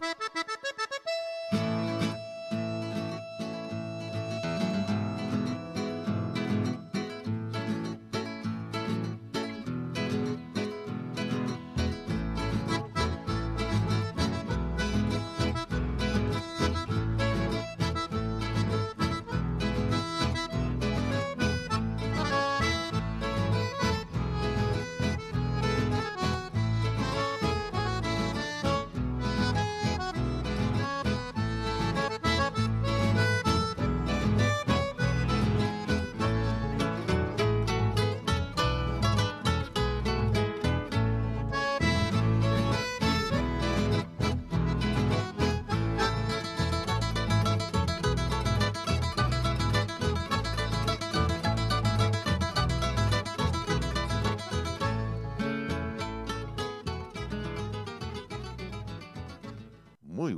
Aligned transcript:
Ha 0.00 0.06
ha 0.06 0.14
ha! 0.18 0.29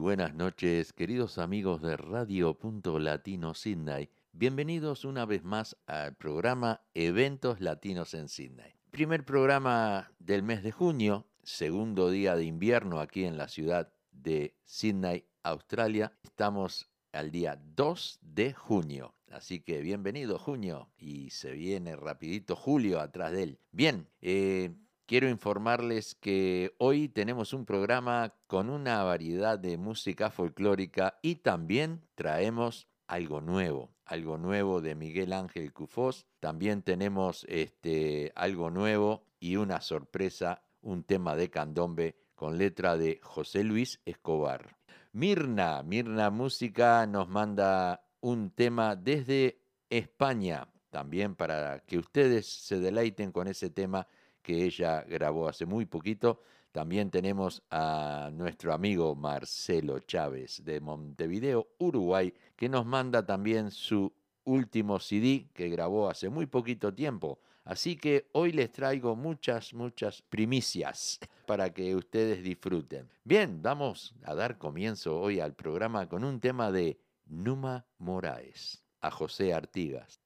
Buenas 0.03 0.35
noches, 0.35 0.93
queridos 0.93 1.39
amigos 1.39 1.81
de 1.81 1.97
Radio 1.97 2.59
Punto 2.59 2.99
Latino 2.99 3.55
Sydney. 3.55 4.11
Bienvenidos 4.33 5.05
una 5.05 5.27
vez 5.27 5.45
más 5.45 5.77
al 5.87 6.17
programa 6.17 6.81
Eventos 6.93 7.61
Latinos 7.61 8.13
en 8.15 8.29
Sydney. 8.29 8.75
Primer 8.91 9.25
programa 9.25 10.11
del 10.19 10.43
mes 10.43 10.65
de 10.65 10.73
junio, 10.73 11.29
segundo 11.45 12.11
día 12.11 12.35
de 12.35 12.43
invierno 12.43 12.99
aquí 12.99 13.25
en 13.25 13.37
la 13.37 13.47
ciudad 13.47 13.93
de 14.11 14.57
Sydney, 14.65 15.25
Australia. 15.45 16.19
Estamos 16.25 16.91
al 17.13 17.31
día 17.31 17.63
2 17.77 18.19
de 18.23 18.55
junio. 18.55 19.15
Así 19.31 19.61
que 19.61 19.83
bienvenido 19.83 20.37
junio 20.37 20.91
y 20.99 21.31
se 21.31 21.53
viene 21.53 21.95
rapidito 21.95 22.57
julio 22.57 22.99
atrás 22.99 23.31
de 23.31 23.43
él. 23.45 23.59
Bien, 23.71 24.09
eh, 24.21 24.75
quiero 25.13 25.29
informarles 25.29 26.15
que 26.15 26.75
hoy 26.79 27.07
tenemos 27.07 27.53
un 27.53 27.67
programa 27.67 28.33
con 28.47 28.71
una 28.71 29.03
variedad 29.03 29.59
de 29.59 29.77
música 29.77 30.31
folclórica 30.31 31.19
y 31.21 31.35
también 31.35 32.01
traemos 32.15 32.89
algo 33.09 33.43
nuevo, 33.43 33.91
algo 34.07 34.39
nuevo 34.39 34.81
de 34.81 34.95
Miguel 34.95 35.35
Ángel 35.35 35.75
Cufós. 35.75 36.27
También 36.41 36.81
tenemos 36.81 37.45
este, 37.51 38.33
algo 38.35 38.71
nuevo 38.71 39.27
y 39.39 39.57
una 39.57 39.83
sorpresa, 39.83 40.63
un 40.81 41.05
tema 41.05 41.37
de 41.37 41.51
candombe 41.51 42.17
con 42.35 42.57
letra 42.57 42.97
de 42.97 43.21
José 43.23 43.65
Luis 43.65 44.01
Escobar. 44.07 44.79
Mirna, 45.13 45.83
Mirna 45.83 46.31
Música 46.31 47.07
nos 47.07 47.29
manda 47.29 48.03
un 48.23 48.51
tema 48.51 48.97
desde 48.97 49.61
España, 49.91 50.69
también 50.89 51.35
para 51.35 51.81
que 51.81 51.99
ustedes 51.99 52.47
se 52.47 52.81
deleiten 52.81 53.31
con 53.31 53.47
ese 53.47 53.69
tema 53.69 54.07
que 54.43 54.65
ella 54.65 55.03
grabó 55.03 55.49
hace 55.49 55.67
muy 55.67 55.87
poquito. 55.87 56.41
También 56.73 57.11
tenemos 57.11 57.63
a 57.71 58.31
nuestro 58.33 58.73
amigo 58.73 59.15
Marcelo 59.15 60.01
Chávez 60.01 60.65
de 60.65 60.81
Montevideo, 60.81 61.69
Uruguay, 61.79 62.33
que 62.57 62.69
nos 62.69 62.87
manda 62.87 63.25
también 63.25 63.71
su 63.71 64.13
último 64.45 64.99
CD 64.99 65.49
que 65.53 65.69
grabó 65.69 66.09
hace 66.09 66.29
muy 66.29 66.47
poquito 66.47 66.93
tiempo. 66.95 67.39
Así 67.65 67.97
que 67.97 68.29
hoy 68.33 68.53
les 68.53 68.73
traigo 68.73 69.15
muchas, 69.15 69.73
muchas 69.73 70.23
primicias 70.23 71.21
para 71.47 71.73
que 71.73 71.95
ustedes 71.95 72.43
disfruten. 72.43 73.09
Bien, 73.23 73.63
vamos 73.63 74.15
a 74.25 74.35
dar 74.35 74.59
comienzo 74.59 75.21
hoy 75.21 75.41
al 75.41 75.55
programa 75.55 76.09
con 76.09 76.25
un 76.25 76.41
tema 76.41 76.73
de 76.73 76.99
Numa 77.27 77.87
Moraes, 77.99 78.83
a 79.01 79.11
José 79.11 79.55
Artigas. 79.55 80.21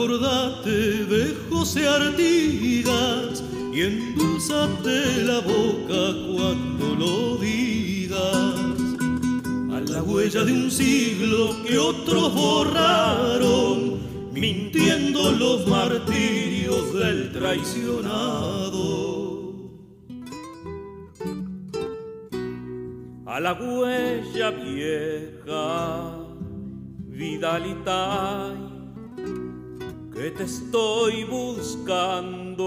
Acordate 0.00 1.04
de 1.04 1.36
José 1.50 1.86
Artigas 1.86 3.44
y 3.70 3.82
endulzate 3.82 5.24
la 5.24 5.40
boca 5.40 6.14
cuando 6.26 6.94
lo 6.98 7.36
digas. 7.36 8.54
A 9.70 9.80
la 9.80 10.02
huella 10.02 10.42
de 10.44 10.52
un 10.52 10.70
siglo 10.70 11.54
que 11.66 11.76
otros 11.76 12.34
borraron, 12.34 14.00
mintiendo 14.32 15.32
los 15.32 15.66
martirios 15.66 16.94
del 16.94 17.32
traicionado. 17.32 18.70
A 23.26 23.38
la 23.38 23.52
huella 23.52 24.50
vieja, 24.50 26.16
Vidalita 27.06 28.59
que 30.20 30.30
te 30.32 30.44
estoy 30.44 31.24
buscando. 31.24 32.66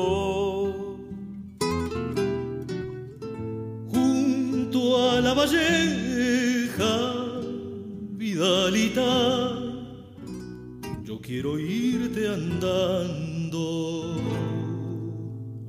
Junto 3.89 5.09
a 5.11 5.21
la 5.21 5.33
valleja, 5.35 6.95
Vidalita, 8.17 9.51
yo 11.03 11.21
quiero 11.21 11.59
irte 11.59 12.27
andando. 12.27 14.15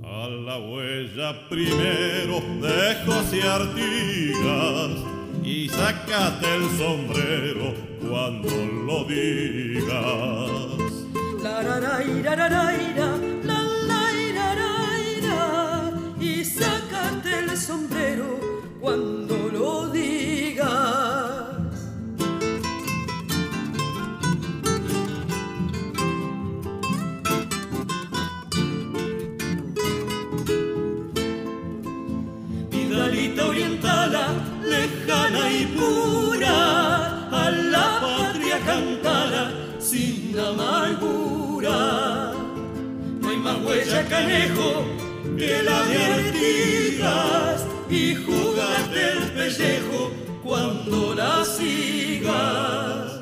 A 0.03 0.29
la 0.29 0.59
huella 0.59 1.49
primero 1.51 2.41
de 2.65 2.95
José 3.05 3.43
Artigas 3.43 5.05
y 5.45 5.69
sacate 5.69 6.55
el 6.55 6.65
sombrero 6.79 7.75
cuando 8.09 8.49
lo 8.87 9.05
digas 9.05 10.64
y 16.21 16.45
sácate 16.45 17.39
el 17.39 17.57
sombrero 17.57 18.41
cuando 18.81 19.37
lo 19.53 19.89
digas. 19.89 20.65
Vidalita 32.71 33.47
orientala, 33.47 34.29
lejana 34.65 35.51
y 35.53 35.67
pura, 35.67 37.29
a 37.31 37.51
la 37.51 38.01
patria 38.01 38.59
cantala 38.67 39.53
sin 39.79 40.24
amargura. 40.39 42.33
No 43.21 43.29
hay 43.29 43.37
más 43.37 43.57
huella 43.65 44.07
canejo 44.09 44.85
que 45.37 45.63
la 45.63 45.83
de 45.85 46.35
y 47.91 48.15
jugate 48.15 49.13
el 49.13 49.33
pellejo 49.33 50.11
cuando 50.43 51.15
la 51.15 51.45
sigas. 51.45 53.13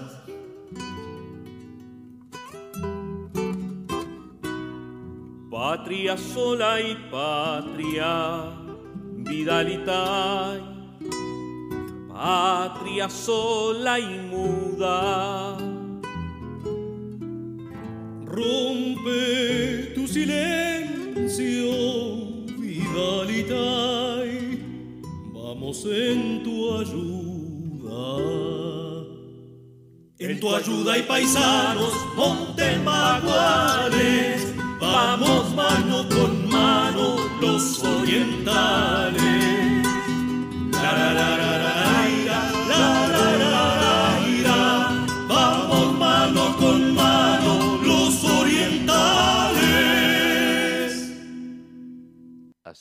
Patria 5.51 6.17
sola 6.17 6.81
y 6.81 6.95
patria, 7.11 8.53
vidalita, 9.19 10.61
patria 12.09 13.09
sola 13.09 13.99
y 13.99 14.19
muda 14.31 15.72
Rompe 18.33 19.93
tu 19.95 20.09
silencio, 20.09 21.71
Vidalita, 22.59 24.25
vamos 25.35 25.85
en 25.85 26.43
tu 26.43 26.79
ayuda. 26.79 28.07
En 30.19 30.41
tu 30.41 30.55
ayuda 30.55 30.95
hay 30.95 31.03
paisanos, 31.03 31.93
montes 32.17 32.83
maguales, 32.83 34.55
Vamos 34.81 35.55
mano 35.55 36.09
con 36.09 36.49
mano 36.49 37.17
los 37.39 37.85
orientales. 37.85 39.32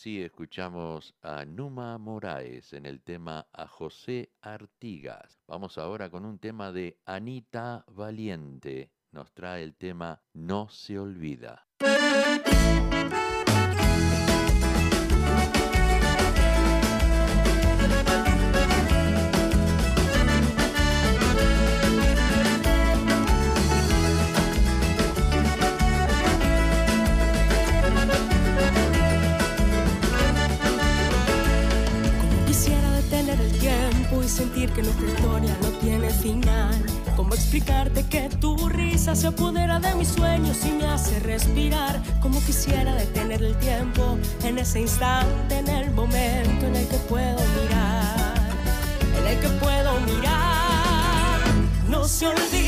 Así 0.02 0.20
escuchamos 0.24 1.14
a 1.22 1.46
Numa 1.46 1.96
Moraes 2.00 2.74
en 2.74 2.88
el 2.88 3.04
tema 3.04 3.46
a 3.54 3.68
José 3.68 4.32
Artigas. 4.42 5.40
Vamos 5.46 5.78
ahora 5.78 6.10
con 6.10 6.26
un 6.26 6.40
tema 6.40 6.72
de 6.72 6.98
Anita 7.06 7.86
Valiente. 7.88 8.90
Nos 9.12 9.32
trae 9.32 9.62
el 9.62 9.76
tema 9.76 10.20
No 10.34 10.70
se 10.70 10.98
olvida. 10.98 11.68
Sentir 34.32 34.72
que 34.72 34.82
nuestra 34.82 35.08
historia 35.08 35.58
no 35.62 35.70
tiene 35.80 36.10
final. 36.10 36.74
Como 37.16 37.34
explicarte 37.34 38.04
que 38.04 38.30
tu 38.40 38.56
risa 38.70 39.16
se 39.16 39.28
apodera 39.28 39.80
de 39.80 39.94
mis 39.96 40.08
sueños 40.08 40.58
y 40.66 40.72
me 40.72 40.86
hace 40.86 41.20
respirar. 41.20 42.02
Como 42.22 42.40
quisiera 42.46 42.96
detener 42.96 43.44
el 43.44 43.56
tiempo 43.58 44.18
en 44.44 44.58
ese 44.58 44.80
instante, 44.80 45.60
en 45.60 45.68
el 45.68 45.92
momento 45.92 46.66
en 46.66 46.76
el 46.76 46.88
que 46.88 46.98
puedo 47.10 47.40
mirar. 47.62 48.36
En 49.20 49.28
el 49.28 49.40
que 49.40 49.50
puedo 49.64 50.00
mirar. 50.02 51.42
No 51.90 52.08
se 52.08 52.28
olvida 52.28 52.61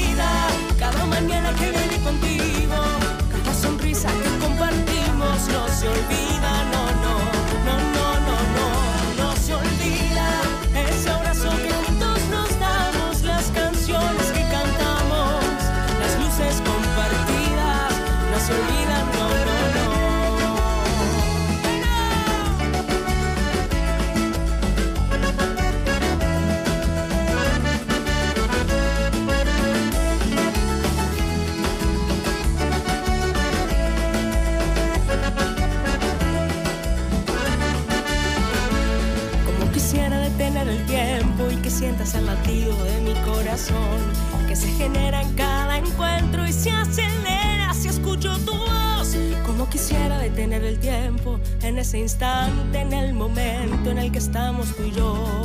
corazón, 43.63 44.47
que 44.47 44.55
se 44.55 44.67
genera 44.69 45.21
en 45.21 45.33
cada 45.35 45.77
encuentro 45.77 46.45
y 46.45 46.53
se 46.53 46.71
acelera 46.71 47.73
si 47.73 47.87
escucho 47.87 48.37
tu 48.39 48.53
voz. 48.53 49.15
Como 49.45 49.69
quisiera 49.69 50.17
detener 50.17 50.63
el 50.63 50.79
tiempo 50.79 51.39
en 51.61 51.77
ese 51.77 51.99
instante, 51.99 52.79
en 52.79 52.93
el 52.93 53.13
momento 53.13 53.91
en 53.91 53.99
el 53.99 54.11
que 54.11 54.19
estamos 54.19 54.75
tú 54.75 54.83
y 54.83 54.91
yo, 54.91 55.41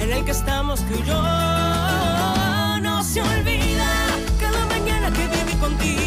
en 0.00 0.12
el 0.12 0.24
que 0.24 0.30
estamos 0.30 0.80
tú 0.80 0.94
y 0.94 1.06
yo. 1.06 1.22
No 2.82 3.02
se 3.04 3.22
olvida 3.22 3.86
cada 4.40 4.66
mañana 4.66 5.12
que 5.12 5.26
viví 5.28 5.54
contigo, 5.60 6.01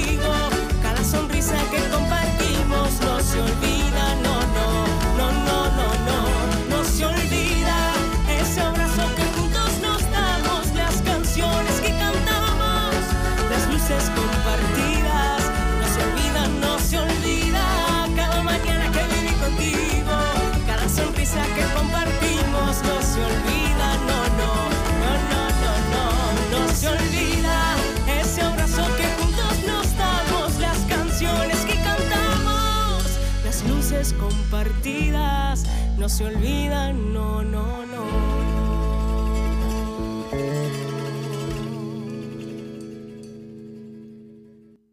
no 35.97 36.09
se 36.09 36.25
olvidan, 36.25 37.13
no, 37.13 37.44
no, 37.44 37.86
no. 37.86 38.06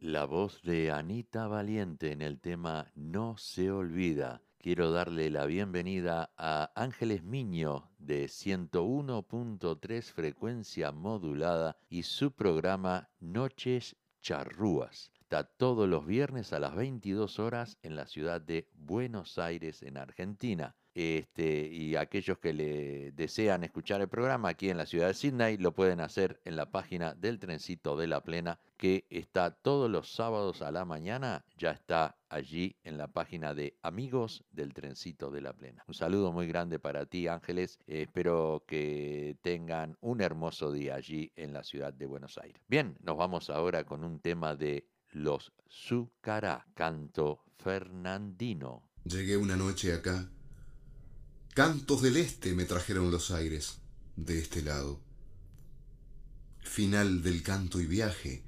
La 0.01 0.25
voz 0.25 0.63
de 0.63 0.91
Anita 0.91 1.47
Valiente 1.47 2.13
en 2.13 2.23
el 2.23 2.41
tema 2.41 2.91
No 2.95 3.37
se 3.37 3.71
olvida. 3.71 4.43
Quiero 4.59 4.93
darle 4.93 5.31
la 5.31 5.45
bienvenida 5.47 6.31
a 6.37 6.71
Ángeles 6.77 7.25
Miño 7.25 7.91
de 7.99 8.27
101.3 8.27 10.03
frecuencia 10.13 10.93
modulada 10.93 11.77
y 11.89 12.05
su 12.05 12.33
programa 12.33 13.09
Noches 13.21 13.97
Charrúas. 14.21 15.13
Está 15.33 15.45
todos 15.45 15.89
los 15.89 16.05
viernes 16.05 16.53
a 16.53 16.61
las 16.61 16.75
22 16.75 17.39
horas 17.39 17.79
en 17.83 17.97
la 17.97 18.07
ciudad 18.07 18.39
de 18.39 18.69
Buenos 18.75 19.39
Aires, 19.39 19.83
en 19.83 19.97
Argentina. 19.97 20.77
Este, 20.93 21.69
y 21.69 21.97
aquellos 21.97 22.37
que 22.37 22.53
le 22.53 23.13
desean 23.13 23.65
escuchar 23.65 24.03
el 24.03 24.11
programa 24.11 24.51
aquí 24.51 24.69
en 24.69 24.77
la 24.77 24.85
ciudad 24.85 25.07
de 25.07 25.15
Sydney 25.15 25.57
lo 25.57 25.73
pueden 25.75 26.01
hacer 26.01 26.43
en 26.45 26.55
la 26.55 26.71
página 26.71 27.15
del 27.15 27.39
Trencito 27.39 27.97
de 27.97 28.09
la 28.09 28.23
Plena, 28.23 28.61
que 28.77 29.07
está 29.09 29.53
todos 29.53 29.91
los 29.91 30.13
sábados 30.13 30.61
a 30.61 30.71
la 30.71 30.85
mañana, 30.85 31.47
ya 31.57 31.71
está 31.71 32.19
allí 32.29 32.77
en 32.85 32.99
la 32.99 33.09
página 33.09 33.55
de 33.55 33.79
Amigos 33.81 34.45
del 34.51 34.75
Trencito 34.75 35.31
de 35.31 35.41
la 35.41 35.55
Plena. 35.55 35.83
Un 35.89 35.95
saludo 35.95 36.31
muy 36.31 36.47
grande 36.47 36.79
para 36.79 37.07
ti, 37.07 37.27
Ángeles. 37.27 37.79
Espero 37.87 38.65
que 38.67 39.39
tengan 39.41 39.97
un 40.03 40.21
hermoso 40.21 40.73
día 40.73 40.97
allí 40.97 41.33
en 41.37 41.55
la 41.55 41.65
ciudad 41.65 41.95
de 41.95 42.05
Buenos 42.05 42.37
Aires. 42.37 42.63
Bien, 42.69 42.99
nos 43.01 43.17
vamos 43.17 43.49
ahora 43.49 43.85
con 43.85 44.05
un 44.05 44.21
tema 44.21 44.55
de 44.55 44.85
Los 45.13 45.53
Zucará, 45.71 46.67
canto 46.75 47.41
fernandino. 47.59 48.83
Llegué 49.05 49.37
una 49.37 49.57
noche 49.57 49.93
acá. 49.93 50.29
Cantos 51.55 52.01
del 52.01 52.17
este 52.17 52.55
me 52.55 52.65
trajeron 52.65 53.11
los 53.11 53.31
aires, 53.31 53.79
de 54.17 54.39
este 54.39 54.63
lado. 54.63 55.01
Final 56.61 57.23
del 57.23 57.43
canto 57.43 57.81
y 57.81 57.87
viaje, 57.87 58.43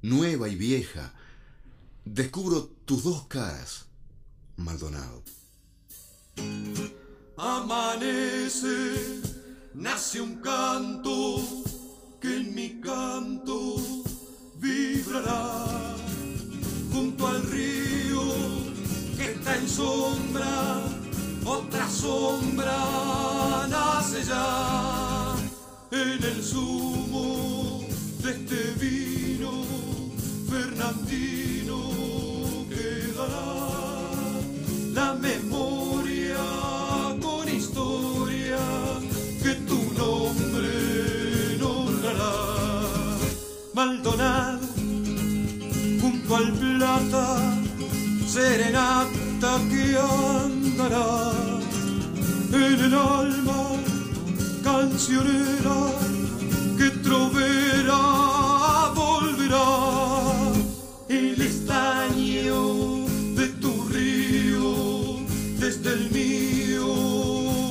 nueva 0.00 0.48
y 0.48 0.56
vieja, 0.56 1.12
descubro 2.04 2.64
tus 2.86 3.04
dos 3.04 3.26
caras, 3.26 3.86
Maldonado. 4.56 5.22
Amanece, 7.36 9.20
nace 9.74 10.20
un 10.20 10.36
canto 10.36 11.36
que 12.20 12.36
en 12.36 12.54
mi 12.54 12.80
canto 12.80 14.07
vibrará 14.60 15.94
junto 16.92 17.26
al 17.26 17.42
río 17.44 18.22
que 19.16 19.32
está 19.32 19.56
en 19.56 19.68
sombra, 19.68 20.82
otra 21.44 21.88
sombra 21.88 23.66
nace 23.68 24.24
ya 24.24 25.34
en 25.90 26.22
el 26.22 26.42
zumo 26.42 27.84
de 28.22 28.30
este 28.30 28.72
vino 28.78 29.64
fernandino 30.50 31.57
cual 46.38 46.52
plata 46.52 47.52
serenata 48.26 49.58
que 49.70 49.96
andará 49.98 51.32
en 52.52 52.84
el 52.84 52.94
alma 52.94 53.62
cancionera 54.62 55.78
que 56.78 56.90
trovera 57.02 58.02
volverá. 58.94 59.68
El 61.08 61.40
estaño 61.40 63.06
de 63.38 63.46
tu 63.62 63.72
río 63.88 65.16
desde 65.58 65.90
el 65.94 66.10
mío 66.10 66.86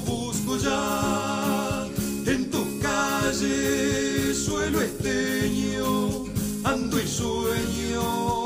busco 0.05 0.57
ya. 0.57 1.87
En 2.25 2.49
tu 2.51 2.63
calle 2.79 4.33
suelo 4.33 4.81
esteño 4.81 6.25
ando 6.65 6.99
y 6.99 7.07
sueño. 7.07 8.36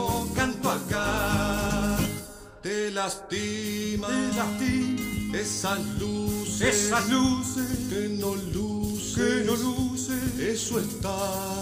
Lastima, 3.02 4.08
te 4.08 4.38
lastima. 4.38 5.38
Esas 5.40 5.80
luces, 6.00 6.62
esas 6.62 7.10
luces 7.10 7.68
que 7.90 8.10
no 8.20 8.36
luces, 8.36 9.16
que 9.16 9.44
no 9.46 9.56
luces, 9.56 10.40
eso 10.40 10.80
está, 10.80 11.18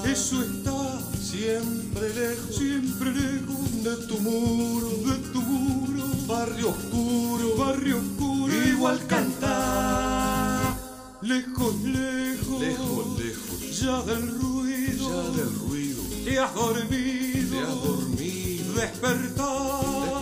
eso 0.06 0.44
está. 0.44 1.00
Siempre 1.22 2.14
lejos, 2.14 2.56
siempre 2.56 3.12
lejos. 3.12 3.84
De 3.84 3.96
tu 4.08 4.20
muro, 4.20 4.90
de 4.90 5.18
tu 5.32 5.42
muro, 5.42 6.04
barrio 6.28 6.70
oscuro, 6.72 7.56
barrio 7.56 7.98
oscuro, 8.00 8.54
igual 8.68 9.00
cantar, 9.08 10.76
lejos, 11.22 11.76
lejos, 11.84 12.62
lejos, 12.62 13.20
lejos, 13.20 13.80
ya 13.80 14.02
del 14.02 14.28
ruido, 14.38 15.10
ya 15.10 15.38
del 15.38 15.56
ruido, 15.62 16.02
te 16.26 16.40
has 16.40 16.54
dormido, 16.54 17.50
te 17.52 17.60
has 17.60 17.84
dormido, 17.84 18.74
despertar, 18.74 19.86
despertar, 19.86 20.19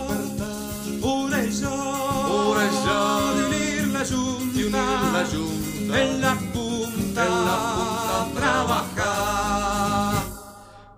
de 4.10 4.16
unir 4.16 4.70
la 4.70 5.24
yunta, 5.30 6.02
en 6.02 6.20
la 6.20 6.34
punta, 6.52 7.24
en 7.26 7.32
la 7.46 7.58
punta 7.74 8.28
trabajar, 8.34 10.24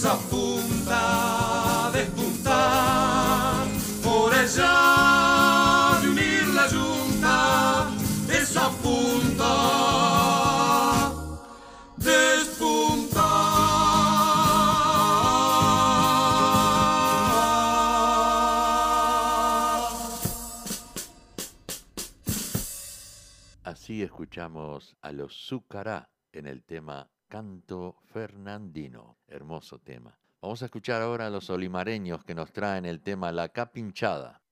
esa 0.00 0.16
punta 0.30 1.90
despuntar 1.92 3.66
por 4.02 4.32
ella 4.32 5.98
de 6.00 6.08
unir 6.08 6.46
la 6.54 6.66
yunta, 6.68 7.90
esa 8.32 8.70
punta 8.82 9.52
despuntar. 11.98 13.20
Así 23.64 24.02
escuchamos 24.02 24.96
a 25.02 25.12
los 25.12 25.34
Zucará 25.46 26.08
en 26.32 26.46
el 26.46 26.64
tema 26.64 27.10
Canto 27.30 27.96
Fernandino. 28.12 29.18
Hermoso 29.28 29.78
tema. 29.78 30.18
Vamos 30.42 30.62
a 30.62 30.64
escuchar 30.64 31.00
ahora 31.00 31.28
a 31.28 31.30
los 31.30 31.48
olimareños 31.48 32.24
que 32.24 32.34
nos 32.34 32.52
traen 32.52 32.84
el 32.84 33.02
tema 33.02 33.30
La 33.30 33.50
Capinchada. 33.50 34.42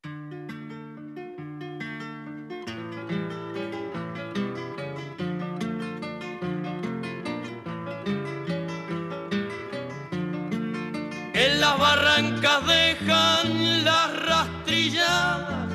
En 11.34 11.60
las 11.60 11.78
barrancas 11.80 12.66
dejan 12.68 13.84
las 13.84 14.24
rastrilladas, 14.24 15.72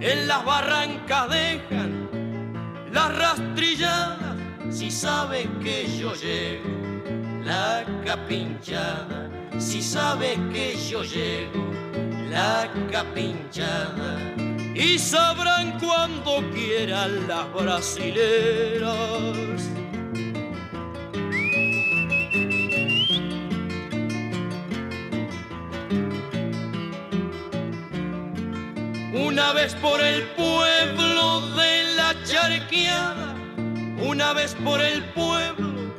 en 0.00 0.26
las 0.26 0.44
barrancas 0.44 1.30
dejan 1.30 2.90
las 2.92 3.16
rastrilladas. 3.16 4.29
Si 4.70 4.90
sabe 4.90 5.48
que 5.62 5.86
yo 5.98 6.14
llego, 6.14 6.70
la 7.44 7.84
capinchada. 8.04 9.28
Si 9.58 9.82
sabe 9.82 10.38
que 10.52 10.76
yo 10.88 11.02
llego, 11.02 11.70
la 12.30 12.70
capinchada. 12.90 14.18
Y 14.74 14.98
sabrán 14.98 15.78
cuando 15.80 16.42
quieran 16.52 17.26
las 17.28 17.52
brasileras. 17.52 18.90
Una 29.12 29.52
vez 29.52 29.74
por 29.74 30.00
el 30.00 30.22
pueblo 30.30 31.40
de 31.56 31.94
la 31.96 32.14
charqueada, 32.24 33.19
una 34.10 34.32
vez 34.32 34.56
por 34.64 34.80
el 34.80 35.04
pueblo 35.10 35.94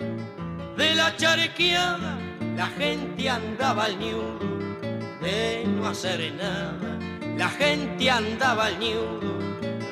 de 0.76 0.96
la 0.96 1.16
charqueada, 1.16 2.20
la 2.58 2.68
gente 2.68 3.30
andaba 3.30 3.86
al 3.86 3.98
ñudo 3.98 4.38
de 5.22 5.64
no 5.66 5.88
hacer 5.88 6.34
nada. 6.34 7.00
La 7.38 7.48
gente 7.50 8.12
andaba 8.12 8.66
al 8.66 8.80
ñudo 8.80 9.40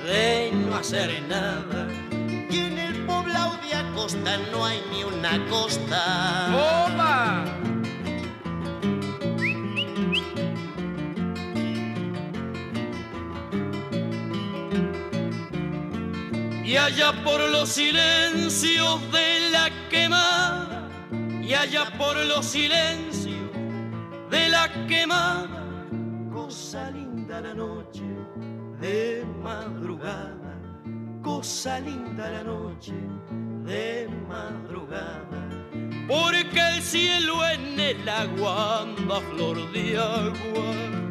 de 0.05 0.51
no 0.53 0.75
hacer 0.75 1.23
nada. 1.29 1.87
Y 2.49 2.59
en 2.59 2.77
el 2.77 3.05
poblado 3.05 3.57
de 3.63 3.73
Acosta 3.73 4.37
no 4.51 4.65
hay 4.65 4.83
ni 4.91 5.03
una 5.05 5.39
costa. 5.49 6.49
¡Opa! 6.87 7.45
Y 16.69 16.77
allá 16.77 17.11
por 17.23 17.41
los 17.49 17.67
silencios 17.67 19.01
de 19.11 19.49
la 19.49 19.71
quemada, 19.89 20.87
y 21.41 21.51
allá 21.55 21.91
por 21.97 22.15
los 22.27 22.45
silencios 22.45 23.49
de 24.29 24.49
la 24.49 24.69
quemada, 24.87 25.87
cosa 26.31 26.91
linda 26.91 27.41
la 27.41 27.55
noche 27.55 28.03
de 28.79 29.25
madrugada, 29.41 30.61
cosa 31.23 31.79
linda 31.79 32.29
la 32.29 32.43
noche 32.43 32.93
de 33.65 34.07
madrugada, 34.27 35.49
porque 36.07 36.59
el 36.75 36.83
cielo 36.83 37.47
en 37.47 37.79
el 37.79 38.07
agua 38.07 38.81
anda 38.83 39.19
flor 39.21 39.71
de 39.71 39.97
agua. 39.97 41.08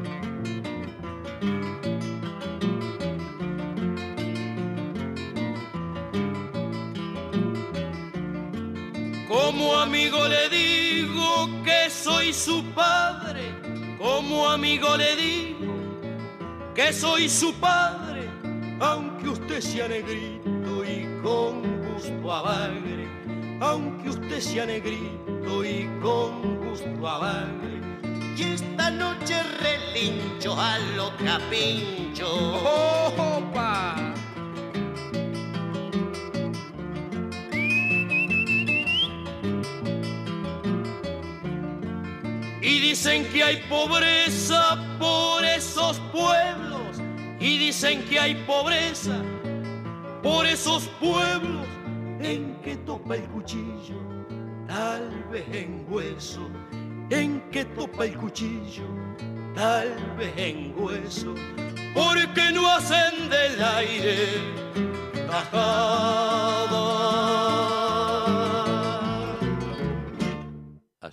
Como 9.29 9.77
amigo 9.79 10.27
le 10.27 10.49
digo 10.49 11.63
que 11.63 11.91
soy 11.91 12.33
su 12.33 12.65
padre, 12.75 13.53
como 13.99 14.49
amigo 14.49 14.97
le 14.97 15.17
digo 15.17 15.75
que 16.75 16.95
soy 16.95 17.29
su 17.29 17.53
padre, 17.55 18.27
aunque 18.81 19.29
usted 19.29 19.61
sea 19.61 19.87
negrito 19.87 20.83
y 20.83 21.05
con 21.23 21.61
gusto 21.93 22.33
a 22.33 22.41
bagre, 22.41 23.07
aunque 23.61 24.09
usted 24.09 24.41
sea 24.41 24.65
negrito 24.65 25.63
y 25.63 25.91
con 26.01 26.67
gusto 26.67 27.07
a 27.07 27.19
bagre. 27.19 27.83
Y 28.35 28.55
esta 28.55 28.91
noche 28.91 29.43
relincho 29.61 30.59
a 30.59 30.79
lo 30.97 31.15
capincho. 31.19 32.55
¡Opa! 33.19 33.98
Y 42.69 42.81
dicen 42.81 43.25
que 43.33 43.43
hay 43.43 43.57
pobreza 43.67 44.77
por 44.99 45.43
esos 45.43 45.99
pueblos. 46.13 47.01
Y 47.41 47.57
dicen 47.57 48.05
que 48.05 48.21
hay 48.21 48.35
pobreza 48.45 49.23
por 50.23 50.47
esos 50.47 50.87
pueblos 51.01 51.67
en 52.21 52.61
que 52.63 52.77
topa 52.77 53.17
el 53.17 53.23
cuchillo, 53.31 53.97
tal 54.67 55.09
vez 55.33 55.47
en 55.51 55.87
hueso. 55.89 56.47
En 57.09 57.41
que 57.51 57.65
topa 57.65 58.05
el 58.05 58.19
cuchillo, 58.19 58.85
tal 59.55 59.89
vez 60.19 60.35
en 60.37 60.75
hueso. 60.77 61.35
Porque 61.95 62.53
no 62.53 62.71
hacen 62.71 63.31
del 63.31 63.65
aire 63.65 64.43
tajada. 65.27 66.58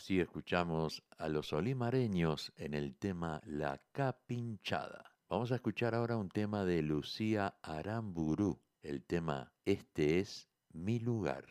Así 0.06 0.20
escuchamos 0.20 1.02
a 1.18 1.30
los 1.30 1.52
olimareños 1.52 2.54
en 2.58 2.76
el 2.76 2.96
tema 2.96 3.42
La 3.44 3.82
Capinchada. 3.92 5.16
Vamos 5.28 5.52
a 5.52 5.56
escuchar 5.56 5.96
ahora 5.96 6.16
un 6.16 6.30
tema 6.30 6.64
de 6.64 6.84
Lucía 6.84 7.58
Aramburu, 7.64 8.62
el 8.84 9.04
tema 9.04 9.52
Este 9.66 10.20
es 10.20 10.48
mi 10.72 11.00
lugar. 11.00 11.46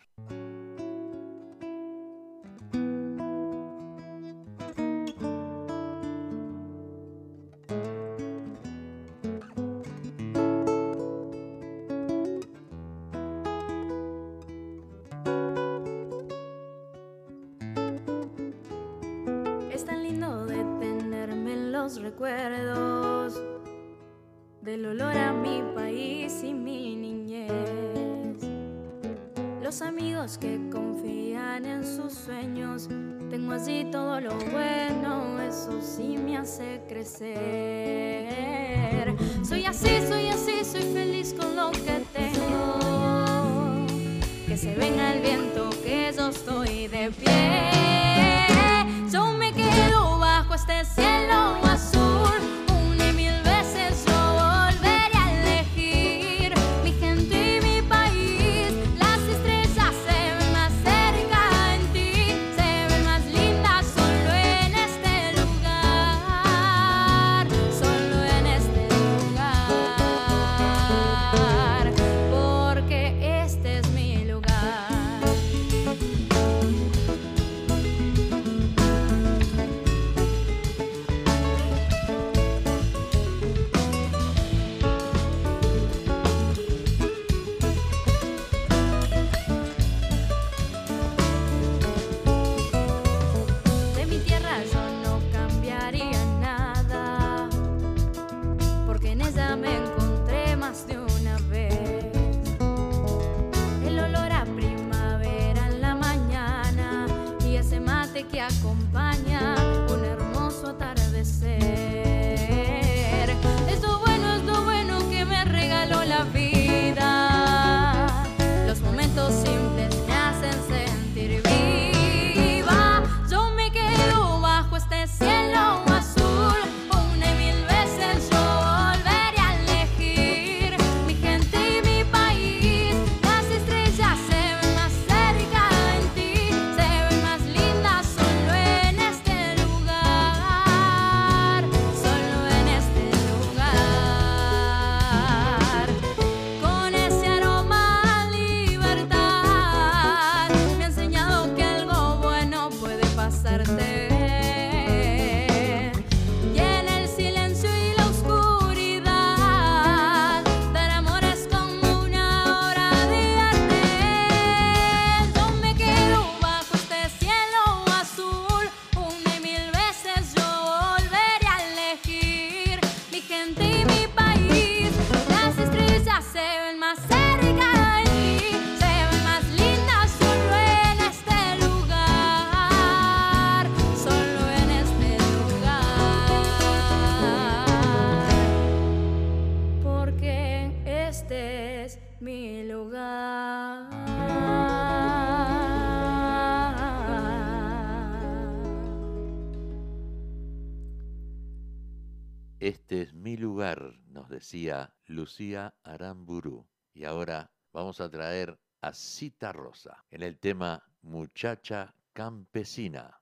Decía 204.31 204.95
Lucía 205.05 205.75
Aramburu. 205.83 206.67
Y 206.95 207.05
ahora 207.05 207.53
vamos 207.75 208.01
a 208.01 208.09
traer 208.09 208.59
a 208.81 208.95
Cita 208.95 209.53
Rosa 209.53 210.03
en 210.11 210.23
el 210.23 210.39
tema 210.39 210.83
Muchacha 211.03 211.95
Campesina. 212.15 213.21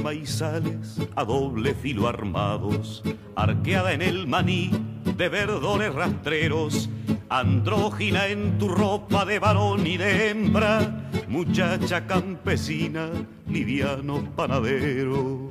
Maizales 0.00 0.98
a 1.14 1.24
doble 1.24 1.74
filo 1.74 2.08
armados, 2.08 3.02
arqueada 3.34 3.92
en 3.92 4.02
el 4.02 4.26
maní 4.26 4.70
de 5.16 5.28
verdones 5.28 5.94
rastreros, 5.94 6.88
andrógina 7.28 8.26
en 8.26 8.58
tu 8.58 8.68
ropa 8.68 9.24
de 9.24 9.38
varón 9.38 9.86
y 9.86 9.96
de 9.96 10.30
hembra, 10.30 11.10
muchacha 11.28 12.06
campesina, 12.06 13.10
liviano 13.48 14.24
panadero. 14.36 15.50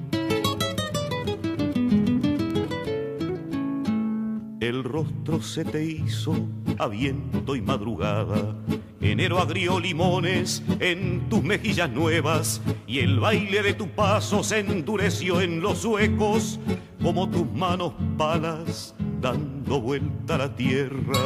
El 4.60 4.84
rostro 4.84 5.42
se 5.42 5.64
te 5.64 5.84
hizo 5.84 6.36
a 6.80 6.88
viento 6.88 7.56
y 7.56 7.62
madrugada 7.62 8.56
Enero 9.06 9.40
agrió 9.40 9.80
limones 9.80 10.64
en 10.80 11.30
tus 11.30 11.44
mejillas 11.44 11.92
nuevas 11.92 12.60
y 12.88 13.00
el 13.00 13.20
baile 13.20 13.62
de 13.62 13.76
tu 13.76 13.88
paso 13.90 14.44
se 14.44 14.60
endureció 14.60 15.42
en 15.42 15.62
los 15.62 15.86
huecos 15.86 16.60
como 17.04 17.30
tus 17.30 17.50
manos 17.52 17.94
palas 18.18 18.96
dando 19.22 19.80
vuelta 19.80 20.36
a 20.36 20.38
la 20.40 20.56
tierra. 20.56 21.20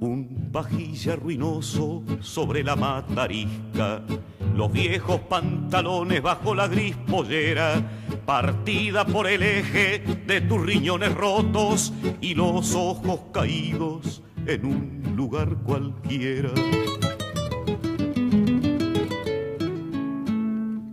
Un 0.00 0.48
vajilla 0.50 1.14
ruinoso 1.14 2.02
sobre 2.20 2.64
la 2.64 2.74
matarisca, 2.74 4.02
los 4.56 4.72
viejos 4.72 5.20
pantalones 5.20 6.20
bajo 6.20 6.52
la 6.52 6.66
gris 6.66 6.96
pollera 7.06 7.80
partida 8.26 9.06
por 9.06 9.28
el 9.28 9.42
eje 9.42 10.02
de 10.26 10.40
tus 10.40 10.60
riñones 10.60 11.14
rotos 11.14 11.92
y 12.20 12.34
los 12.34 12.74
ojos 12.74 13.20
caídos 13.32 14.22
en 14.46 14.66
un 14.66 15.12
lugar 15.16 15.56
cualquiera. 15.64 16.50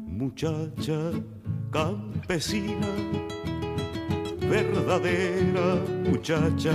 Muchacha 0.08 1.12
campesina, 1.72 2.88
verdadera 4.48 5.78
muchacha, 6.10 6.74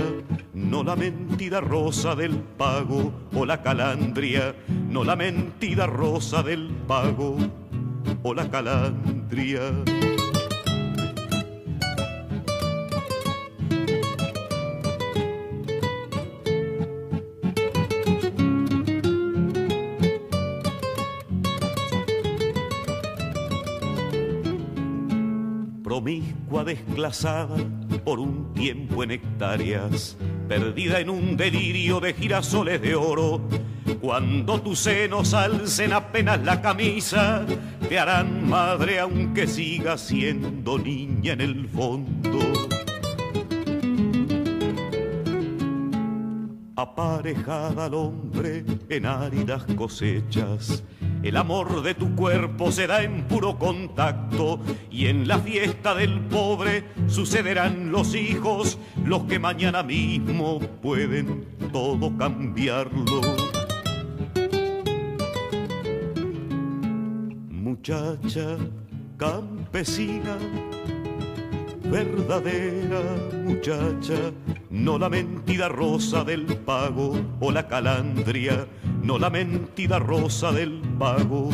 no 0.53 0.83
la 0.83 0.95
mentira 0.95 1.61
rosa 1.61 2.15
del 2.15 2.35
pago 2.35 3.13
o 3.33 3.45
la 3.45 3.61
calandria, 3.61 4.53
no 4.89 5.05
la 5.05 5.15
mentira 5.15 5.87
rosa 5.87 6.43
del 6.43 6.69
pago 6.85 7.37
o 8.23 8.33
la 8.33 8.49
calandria. 8.49 9.61
Promiscua 25.99 26.63
desclasada 26.63 27.57
por 28.05 28.19
un 28.19 28.53
tiempo 28.53 29.03
en 29.03 29.11
hectáreas, 29.11 30.15
perdida 30.47 31.01
en 31.01 31.09
un 31.09 31.35
delirio 31.35 31.99
de 31.99 32.13
girasoles 32.13 32.81
de 32.81 32.95
oro. 32.95 33.41
Cuando 33.99 34.61
tus 34.61 34.79
senos 34.79 35.33
alcen 35.33 35.91
apenas 35.91 36.41
la 36.45 36.61
camisa, 36.61 37.45
te 37.89 37.99
harán 37.99 38.47
madre 38.47 39.01
aunque 39.01 39.45
sigas 39.45 39.99
siendo 39.99 40.79
niña 40.79 41.33
en 41.33 41.41
el 41.41 41.67
fondo. 41.67 42.39
Aparejada 46.77 47.87
al 47.87 47.93
hombre 47.93 48.63
en 48.87 49.05
áridas 49.05 49.65
cosechas, 49.75 50.81
el 51.23 51.37
amor 51.37 51.83
de 51.83 51.93
tu 51.93 52.15
cuerpo 52.15 52.71
será 52.71 53.03
en 53.03 53.23
puro 53.25 53.57
contacto 53.57 54.59
y 54.89 55.07
en 55.07 55.27
la 55.27 55.39
fiesta 55.39 55.93
del 55.93 56.21
pobre 56.21 56.85
sucederán 57.07 57.91
los 57.91 58.15
hijos, 58.15 58.77
los 59.05 59.23
que 59.23 59.39
mañana 59.39 59.83
mismo 59.83 60.59
pueden 60.81 61.45
todo 61.71 62.17
cambiarlo. 62.17 63.21
Muchacha 67.49 68.57
campesina, 69.17 70.37
verdadera 71.89 73.01
muchacha, 73.33 74.31
no 74.69 74.97
la 74.97 75.09
mentira 75.09 75.67
rosa 75.67 76.23
del 76.23 76.45
pago 76.57 77.19
o 77.39 77.51
la 77.51 77.67
calandria, 77.67 78.67
no 79.03 79.17
la 79.17 79.29
mentira 79.29 79.99
rosa 79.99 80.51
del 80.51 80.81
pago 80.99 81.49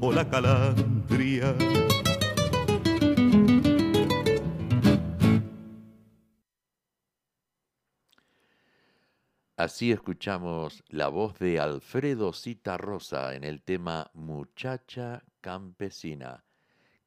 o 0.00 0.12
la 0.12 0.28
calandria. 0.28 1.54
Así 9.56 9.90
escuchamos 9.90 10.84
la 10.88 11.08
voz 11.08 11.36
de 11.40 11.58
Alfredo 11.58 12.32
Cita 12.32 12.76
Rosa 12.76 13.34
en 13.34 13.42
el 13.42 13.60
tema 13.62 14.08
Muchacha 14.14 15.24
Campesina. 15.40 16.44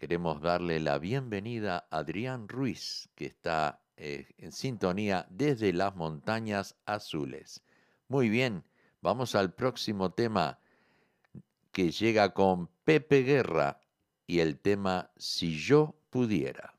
Queremos 0.01 0.41
darle 0.41 0.79
la 0.79 0.97
bienvenida 0.97 1.85
a 1.91 1.99
Adrián 1.99 2.47
Ruiz, 2.47 3.07
que 3.13 3.27
está 3.27 3.83
eh, 3.97 4.25
en 4.39 4.51
sintonía 4.51 5.27
desde 5.29 5.73
las 5.73 5.95
montañas 5.95 6.75
azules. 6.87 7.61
Muy 8.07 8.27
bien, 8.27 8.63
vamos 9.01 9.35
al 9.35 9.53
próximo 9.53 10.11
tema 10.11 10.57
que 11.71 11.91
llega 11.91 12.33
con 12.33 12.67
Pepe 12.83 13.21
Guerra 13.21 13.79
y 14.25 14.39
el 14.39 14.57
tema 14.57 15.11
Si 15.17 15.59
yo 15.59 15.95
pudiera. 16.09 16.73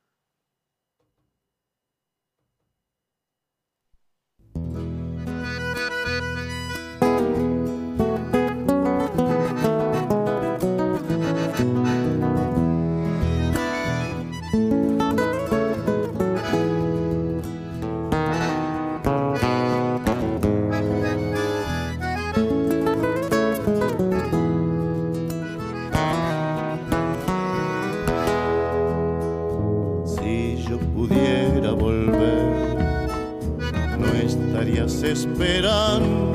Esperando. 35.32 36.32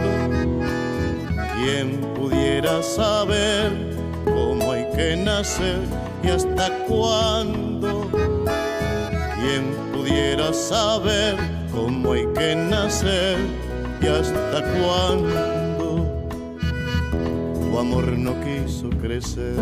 ¿Quién 1.55 2.01
pudiera 2.15 2.81
saber 2.81 3.71
cómo 4.25 4.71
hay 4.71 4.85
que 4.95 5.15
nacer 5.17 5.79
y 6.23 6.29
hasta 6.29 6.69
cuándo? 6.87 8.09
¿Quién 9.39 9.63
pudiera 9.93 10.53
saber 10.53 11.35
cómo 11.71 12.13
hay 12.13 12.25
que 12.33 12.55
nacer 12.55 13.37
y 14.01 14.07
hasta 14.07 14.63
cuándo? 14.77 16.05
Tu 17.61 17.79
amor 17.79 18.07
no 18.17 18.33
quiso 18.41 18.89
crecer 19.01 19.55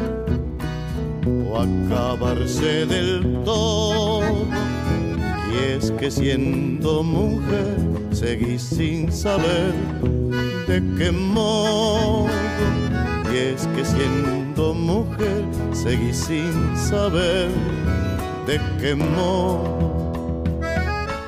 o 1.50 1.58
acabarse 1.58 2.86
del 2.86 3.44
todo. 3.44 4.22
Y 5.52 5.78
es 5.78 5.92
que 5.92 6.12
siendo 6.12 7.04
mujer 7.04 7.95
seguí 8.16 8.58
sin 8.58 9.12
saber 9.12 9.74
de 10.68 10.82
qué 10.98 11.12
modo. 11.12 12.28
Y 13.34 13.38
es 13.38 13.68
que 13.76 13.84
siendo 13.84 14.74
mujer 14.74 15.44
seguí 15.74 16.14
sin 16.14 16.78
saber 16.78 17.50
de 18.48 18.62
qué 18.80 18.96
modo. 18.96 20.44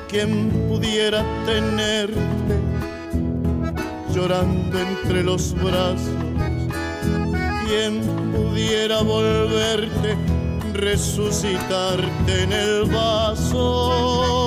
¿Quién 0.08 0.48
pudiera 0.68 1.22
tenerte 1.44 2.56
llorando 4.14 4.78
entre 4.78 5.22
los 5.22 5.54
brazos? 5.62 6.08
¿Quién 7.66 8.00
pudiera 8.32 9.02
volverte, 9.02 10.16
resucitarte 10.72 12.44
en 12.44 12.52
el 12.52 12.84
vaso? 12.84 14.37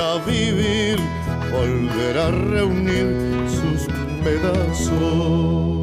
¿Quién 0.00 0.22
pudiera 0.22 0.24
vivir, 0.24 0.98
volver 1.52 2.18
a 2.18 2.30
reunir 2.30 3.06
sus 3.48 3.86
pedazos? 4.24 5.79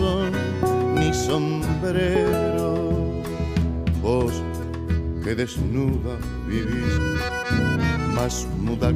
Ni 0.00 1.12
sombrero. 1.14 2.74
Vos 4.02 4.32
que 5.24 5.34
desnuda 5.34 6.18
vivís, 6.46 7.00
más 8.14 8.46
muda 8.60 8.92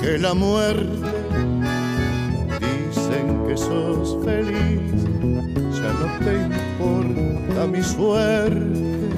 que 0.00 0.18
la 0.18 0.34
muerte. 0.34 1.08
Dicen 2.60 3.46
que 3.46 3.56
sos 3.56 4.18
feliz, 4.24 5.04
ya 5.74 5.92
no 6.00 6.06
te 6.24 6.32
importa 6.42 7.66
mi 7.66 7.82
suerte. 7.82 9.08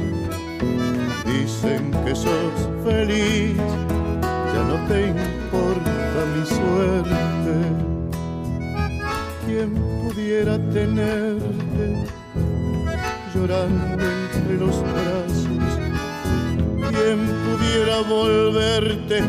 Dicen 1.27 1.91
que 2.05 2.15
sos 2.15 2.69
feliz, 2.85 3.57
ya 4.55 4.63
no 4.69 4.77
te 4.89 5.09
importa 5.09 6.19
mi 6.35 6.47
suerte. 6.47 7.15
¿Quién 9.47 9.94
pudiera 10.15 10.59
tenerte 10.73 12.07
llorando 13.35 14.05
entre 14.05 14.57
los 14.59 14.81
brazos? 14.81 15.49
¿Quién 16.89 17.19
pudiera 17.45 18.01
volverte, 18.09 19.23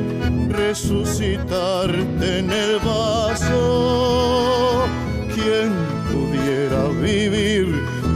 resucitarte 0.50 2.40
en 2.40 2.52
el 2.52 2.80
vaso? 2.86 4.86
¿Quién 5.34 5.74
pudiera 6.12 6.84
vivir, 7.02 7.66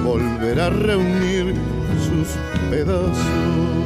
volver 0.04 0.60
a 0.60 0.70
reunir 0.70 1.56
sus 2.06 2.28
pedazos? 2.70 3.79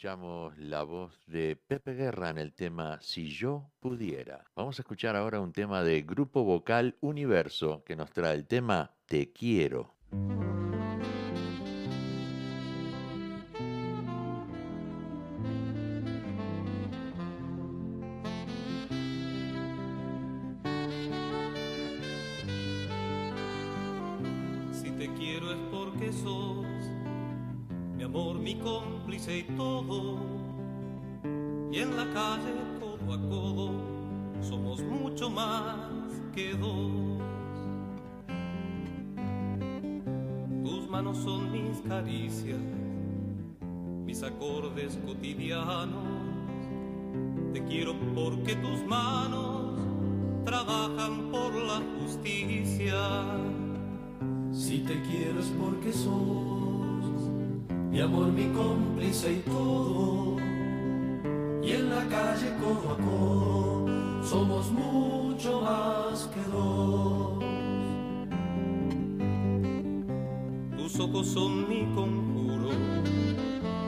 Escuchamos 0.00 0.56
la 0.56 0.82
voz 0.82 1.12
de 1.26 1.56
Pepe 1.56 1.92
Guerra 1.92 2.30
en 2.30 2.38
el 2.38 2.54
tema 2.54 2.98
Si 3.02 3.28
yo 3.28 3.70
pudiera. 3.80 4.46
Vamos 4.56 4.78
a 4.78 4.82
escuchar 4.82 5.14
ahora 5.14 5.42
un 5.42 5.52
tema 5.52 5.82
de 5.82 6.00
Grupo 6.00 6.42
Vocal 6.42 6.96
Universo 7.00 7.84
que 7.84 7.96
nos 7.96 8.10
trae 8.10 8.34
el 8.34 8.46
tema 8.46 8.94
Te 9.04 9.30
quiero. 9.30 9.96
Si 24.72 24.90
te 24.92 25.12
quiero 25.12 25.52
es 25.52 25.58
porque 25.70 26.10
mi 26.10 26.59
amor, 28.10 28.38
mi 28.38 28.56
cómplice 28.56 29.38
y 29.38 29.42
todo. 29.56 30.18
Y 31.70 31.78
en 31.78 31.96
la 31.96 32.12
calle, 32.12 32.52
codo 32.80 33.14
a 33.14 33.20
codo, 33.28 33.70
somos 34.40 34.82
mucho 34.82 35.30
más 35.30 36.10
que 36.34 36.52
dos. 36.54 37.20
Tus 40.64 40.90
manos 40.90 41.18
son 41.18 41.52
mis 41.52 41.80
caricias, 41.82 42.58
mis 44.04 44.22
acordes 44.24 44.98
cotidianos. 45.06 46.20
Te 47.52 47.64
quiero 47.64 47.94
porque 48.14 48.56
tus 48.56 48.84
manos 48.86 49.78
trabajan 50.44 51.30
por 51.30 51.54
la 51.54 51.80
justicia. 52.00 52.98
Si 54.50 54.80
te 54.80 55.00
quiero 55.02 55.38
es 55.38 55.52
porque 55.56 55.92
sos 55.92 56.59
mi 57.90 58.00
amor, 58.00 58.32
mi 58.32 58.46
cómplice 58.52 59.32
y 59.32 59.36
todo. 59.40 60.36
Y 61.62 61.72
en 61.72 61.90
la 61.90 62.06
calle 62.06 62.56
codo 62.60 62.94
a 62.94 62.96
codo 62.96 64.24
somos 64.24 64.70
mucho 64.70 65.60
más 65.60 66.28
que 66.32 66.40
dos. 66.50 67.44
Tus 70.76 71.00
ojos 71.00 71.26
son 71.26 71.68
mi 71.68 71.84
conjuro 71.94 72.70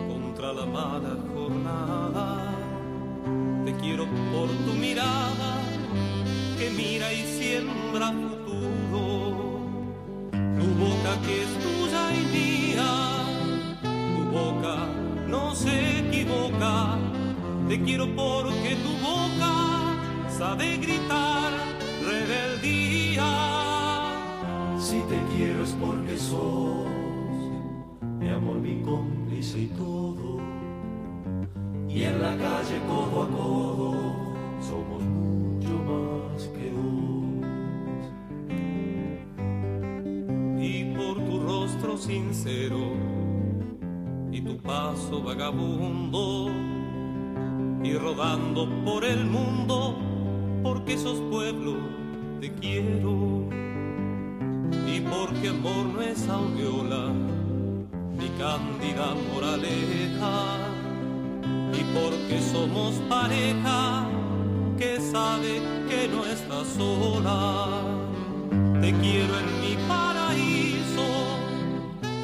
contra 0.08 0.52
la 0.52 0.66
mala 0.66 1.16
jornada. 1.32 2.54
Te 3.64 3.74
quiero 3.76 4.04
por 4.32 4.48
tu 4.48 4.72
mirada 4.78 5.60
que 6.58 6.70
mira 6.70 7.12
y 7.12 7.22
siembra 7.38 8.12
futuro. 8.12 9.21
Quiero 17.84 18.06
porque 18.14 18.76
tu 18.76 18.92
boca 19.04 19.52
sabe 20.28 20.76
gritar 20.76 21.52
rebeldía. 22.04 23.30
Si 24.78 25.00
te 25.00 25.18
quiero 25.34 25.64
es 25.64 25.72
porque 25.72 26.16
sos 26.16 26.86
mi 28.18 28.28
amor, 28.28 28.56
mi 28.56 28.82
cómplice 28.82 29.60
y 29.60 29.66
todo. 29.68 30.40
Y 31.88 32.04
en 32.04 32.22
la 32.22 32.36
calle 32.36 32.80
codo 32.88 33.22
a 33.22 33.28
codo 33.28 33.92
somos 34.60 35.02
mucho 35.02 35.74
más 35.88 36.42
que 36.48 36.70
dos. 36.70 37.02
y 40.64 40.84
por 40.94 41.16
tu 41.24 41.40
rostro 41.40 41.98
sincero 41.98 42.78
y 44.30 44.40
tu 44.40 44.56
paso 44.58 45.20
vagabundo 45.22 46.71
y 47.82 47.94
rodando 47.94 48.68
por 48.84 49.04
el 49.04 49.24
mundo 49.24 49.96
porque 50.62 50.96
sos 50.96 51.18
pueblo 51.30 51.74
te 52.40 52.52
quiero. 52.54 53.48
Y 54.86 55.00
porque 55.00 55.48
amor 55.48 55.86
no 55.86 56.00
es 56.00 56.28
aureola 56.28 57.12
ni 58.18 58.28
cándida 58.38 59.14
moraleja. 59.32 60.58
Y 61.72 61.84
porque 61.94 62.40
somos 62.40 62.94
pareja 63.08 64.06
que 64.78 65.00
sabe 65.00 65.60
que 65.88 66.08
no 66.08 66.24
está 66.26 66.64
sola. 66.64 67.68
Te 68.80 68.92
quiero 68.94 69.38
en 69.38 69.60
mi 69.60 69.76
paraíso, 69.88 71.06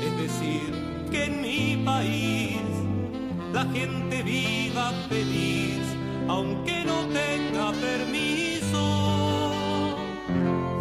es 0.02 0.22
decir, 0.22 1.08
que 1.10 1.24
en 1.24 1.40
mi 1.40 1.84
país 1.84 2.67
la 3.52 3.64
gente 3.64 4.22
viva 4.22 4.92
feliz, 5.08 5.80
aunque 6.28 6.84
no 6.84 7.06
tenga 7.06 7.72
permiso. 7.72 9.52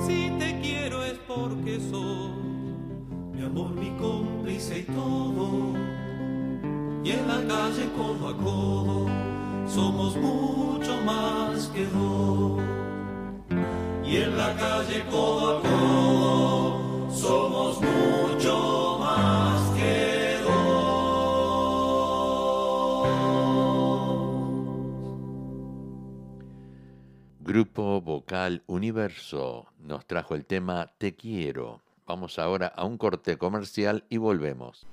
Si 0.05 0.29
te 0.39 0.59
quiero 0.61 1.03
es 1.03 1.17
porque 1.27 1.79
sos 1.79 2.31
Mi 3.33 3.43
amor, 3.43 3.71
mi 3.71 3.91
cómplice 3.97 4.79
y 4.79 4.83
todo. 4.83 5.73
Y 7.03 7.11
en 7.11 7.27
la 7.27 7.39
calle 7.47 7.89
codo 7.95 8.27
a 8.29 8.37
codo 8.37 9.05
somos 9.65 10.15
mucho 10.17 10.97
más 11.05 11.67
que 11.67 11.85
dos. 11.85 12.61
Y 14.05 14.17
en 14.17 14.37
la 14.37 14.55
calle 14.55 15.03
codo 15.09 15.57
a 15.57 15.61
codo 15.61 17.09
somos 17.11 17.79
mucho 17.81 18.86
Grupo 27.47 28.01
Vocal 28.01 28.61
Universo 28.67 29.67
nos 29.79 30.05
trajo 30.05 30.35
el 30.35 30.45
tema 30.45 30.91
Te 30.97 31.15
quiero. 31.15 31.81
Vamos 32.05 32.39
ahora 32.39 32.67
a 32.67 32.83
un 32.83 32.97
corte 32.97 33.37
comercial 33.37 34.03
y 34.09 34.17
volvemos. 34.17 34.85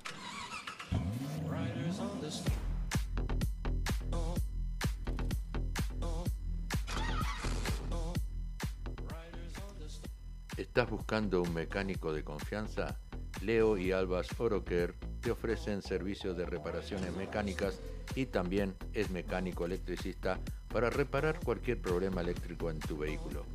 ¿Estás 10.56 10.88
buscando 10.88 11.42
un 11.42 11.52
mecánico 11.52 12.12
de 12.12 12.22
confianza? 12.22 13.00
Leo 13.42 13.76
y 13.76 13.90
Albas 13.90 14.28
Oroker 14.38 14.94
te 15.20 15.32
ofrecen 15.32 15.82
servicios 15.82 16.36
de 16.36 16.46
reparaciones 16.46 17.16
mecánicas 17.16 17.80
y 18.14 18.26
también 18.26 18.76
es 18.92 19.10
mecánico 19.10 19.66
electricista 19.66 20.38
para 20.74 20.90
reparar 20.90 21.38
cualquier 21.38 21.80
problema 21.80 22.20
eléctrico 22.20 22.68
en 22.68 22.80
tu 22.80 22.98
vehículo. 22.98 23.46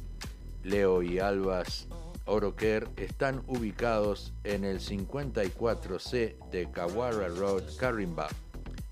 Leo 0.64 1.04
y 1.04 1.20
Albas 1.20 1.90
Oroker 2.24 2.88
están 2.96 3.44
ubicados 3.48 4.32
en 4.46 4.64
el 4.64 4.80
54C 4.80 6.38
de 6.50 6.72
Kawara 6.72 7.28
Road, 7.28 7.64
Carimba 7.78 8.30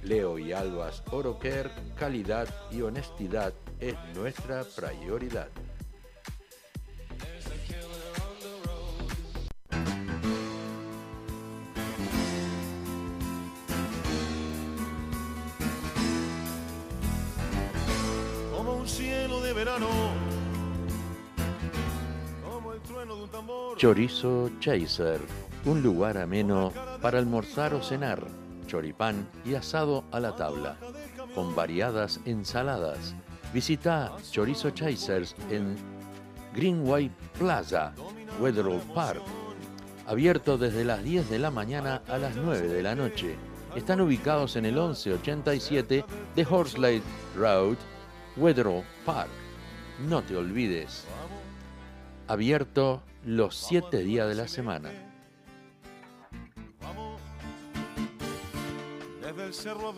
Leo 0.05 0.39
y 0.39 0.53
Albas 0.53 1.03
Oroker, 1.11 1.69
calidad 1.97 2.49
y 2.71 2.83
honestidad 2.83 3.53
es 3.81 3.95
nuestra 4.15 4.65
prioridad. 4.65 5.49
como 18.57 18.79
un 18.79 18.89
cielo 18.89 19.41
de 19.43 19.53
verano, 19.53 19.89
como 22.45 22.73
el 22.73 22.81
trueno 22.81 23.17
de 23.17 23.23
un 23.23 23.31
tambor. 23.31 23.77
Chorizo 23.77 24.51
Chaser, 24.59 25.21
un 25.67 25.83
lugar 25.83 26.19
ameno 26.19 26.73
para 27.03 27.19
almorzar 27.19 27.75
o 27.75 27.83
cenar, 27.83 28.27
choripán 28.67 29.29
y 29.45 29.55
asado 29.55 30.05
a 30.11 30.19
la 30.19 30.35
tabla, 30.35 30.77
con 31.35 31.55
variadas 31.55 32.21
ensaladas. 32.25 33.15
Visita 33.57 34.15
Chorizo 34.31 34.69
Chasers 34.69 35.35
en 35.51 35.77
Greenway 36.55 37.11
Plaza, 37.39 37.95
Wetherall 38.39 38.83
Park, 38.95 39.23
abierto 40.07 40.59
desde 40.59 40.85
las 40.85 41.03
10 41.03 41.31
de 41.31 41.39
la 41.39 41.51
mañana 41.51 42.03
a 42.07 42.19
las 42.19 42.37
9 42.37 42.69
de 42.69 42.83
la 42.83 42.95
noche. 42.95 43.35
Están 43.75 44.03
ubicados 44.03 44.57
en 44.57 44.67
el 44.67 44.75
1187 44.75 46.05
de 46.35 46.47
Horsley 46.47 47.03
Road, 47.35 47.79
Wetherall 48.37 48.85
Park. 49.07 49.31
No 50.07 50.23
te 50.23 50.37
olvides, 50.37 51.07
abierto 52.29 53.03
los 53.25 53.57
7 53.57 54.05
días 54.05 54.29
de 54.29 54.35
la 54.35 54.49
semana. 54.49 54.91
Desde 59.23 59.47
el 59.47 59.55
cerro. 59.55 59.95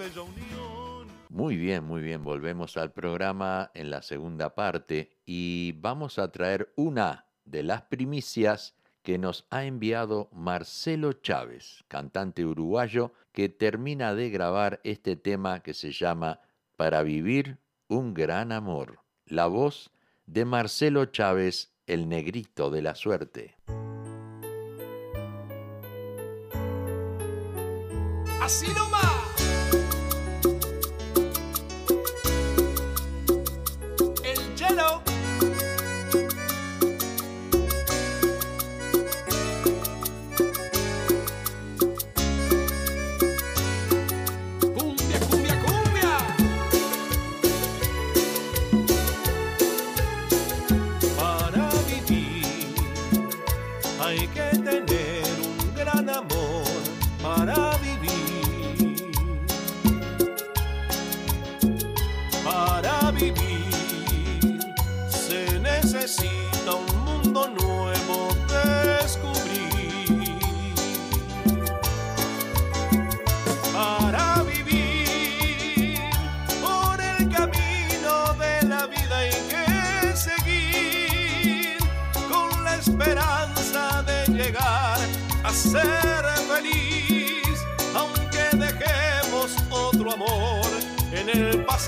Muy 1.28 1.56
bien, 1.56 1.84
muy 1.84 2.00
bien. 2.00 2.24
Volvemos 2.24 2.76
al 2.76 2.92
programa 2.92 3.70
en 3.74 3.90
la 3.90 4.02
segunda 4.02 4.54
parte 4.54 5.10
y 5.26 5.72
vamos 5.72 6.18
a 6.18 6.32
traer 6.32 6.72
una 6.74 7.26
de 7.44 7.62
las 7.62 7.82
primicias 7.82 8.74
que 9.02 9.18
nos 9.18 9.46
ha 9.50 9.64
enviado 9.64 10.28
Marcelo 10.32 11.12
Chávez, 11.12 11.84
cantante 11.88 12.44
uruguayo, 12.44 13.12
que 13.32 13.48
termina 13.48 14.14
de 14.14 14.30
grabar 14.30 14.80
este 14.84 15.16
tema 15.16 15.60
que 15.60 15.74
se 15.74 15.92
llama 15.92 16.40
Para 16.76 17.02
vivir 17.02 17.58
un 17.88 18.14
gran 18.14 18.52
amor. 18.52 19.00
La 19.26 19.46
voz 19.46 19.90
de 20.26 20.44
Marcelo 20.44 21.06
Chávez, 21.06 21.74
el 21.86 22.08
negrito 22.08 22.70
de 22.70 22.82
la 22.82 22.94
suerte. 22.94 23.56
Así 28.40 28.66
nomás. 28.68 29.17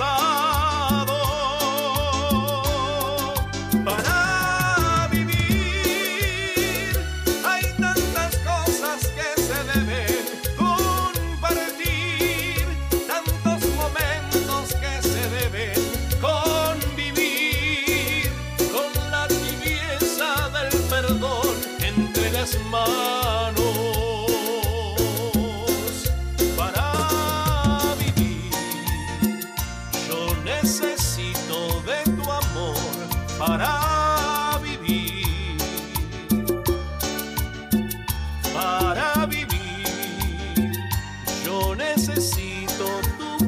El 0.00 0.59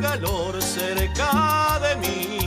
calor 0.03 0.61
cerca 0.61 1.79
de 1.81 1.97
mí. 1.97 2.42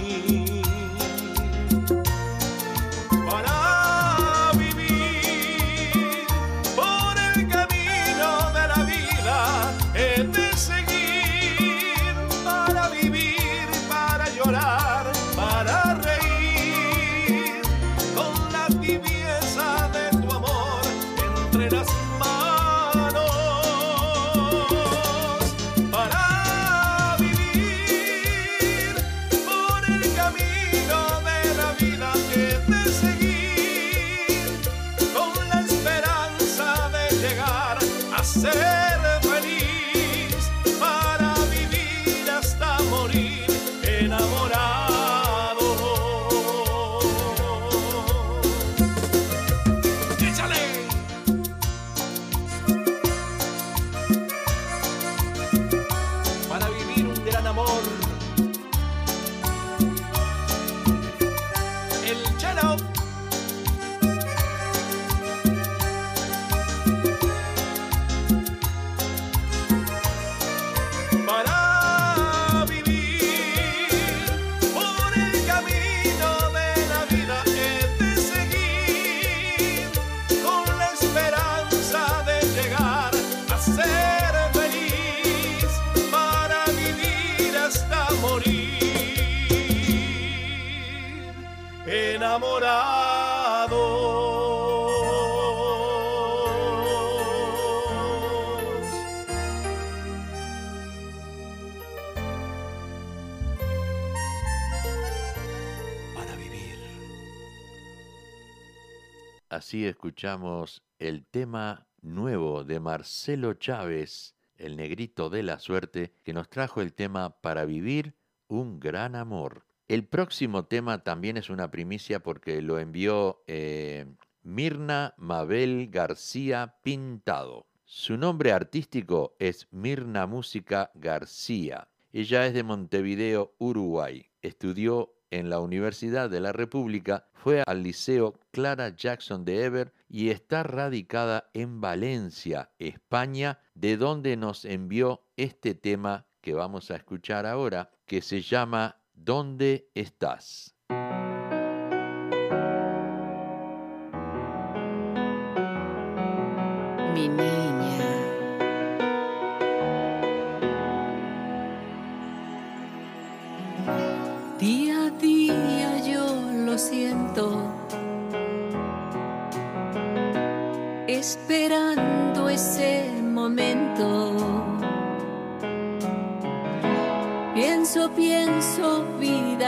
Escuchamos 110.05 110.83
el 110.99 111.25
tema 111.25 111.87
nuevo 112.03 112.63
de 112.63 112.79
Marcelo 112.79 113.55
Chávez, 113.55 114.35
el 114.55 114.77
negrito 114.77 115.31
de 115.31 115.41
la 115.41 115.57
suerte, 115.57 116.13
que 116.23 116.31
nos 116.31 116.47
trajo 116.47 116.81
el 116.81 116.93
tema 116.93 117.41
Para 117.41 117.65
vivir 117.65 118.13
un 118.47 118.79
gran 118.79 119.15
amor. 119.15 119.65
El 119.87 120.05
próximo 120.05 120.65
tema 120.65 121.03
también 121.03 121.37
es 121.37 121.49
una 121.49 121.71
primicia 121.71 122.21
porque 122.21 122.61
lo 122.61 122.77
envió 122.77 123.41
eh, 123.47 124.05
Mirna 124.43 125.15
Mabel 125.17 125.87
García 125.89 126.75
Pintado. 126.83 127.65
Su 127.83 128.15
nombre 128.15 128.51
artístico 128.51 129.35
es 129.39 129.67
Mirna 129.71 130.27
Música 130.27 130.91
García. 130.93 131.87
Ella 132.13 132.45
es 132.45 132.53
de 132.53 132.61
Montevideo, 132.61 133.55
Uruguay. 133.57 134.29
Estudió 134.43 135.14
en 135.31 135.49
la 135.49 135.59
Universidad 135.59 136.29
de 136.29 136.39
la 136.39 136.51
República, 136.51 137.27
fue 137.33 137.63
al 137.65 137.83
Liceo 137.83 138.39
Clara 138.51 138.89
Jackson 138.95 139.45
de 139.45 139.63
Ever 139.63 139.93
y 140.09 140.29
está 140.29 140.63
radicada 140.63 141.49
en 141.53 141.81
Valencia, 141.81 142.71
España, 142.79 143.59
de 143.73 143.97
donde 143.97 144.37
nos 144.37 144.65
envió 144.65 145.21
este 145.37 145.75
tema 145.75 146.25
que 146.41 146.53
vamos 146.53 146.91
a 146.91 146.95
escuchar 146.95 147.45
ahora, 147.45 147.91
que 148.05 148.21
se 148.21 148.41
llama 148.41 149.01
¿Dónde 149.13 149.89
estás? 149.95 150.75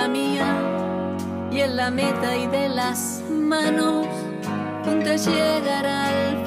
Mía, 0.10 0.45
y 1.51 1.60
en 1.62 1.76
la 1.76 1.89
meta 1.91 2.36
y 2.36 2.47
de 2.47 2.70
las 2.70 3.22
manos, 3.30 4.08
donde 4.86 5.18
llegar 5.18 5.86
al 5.86 6.46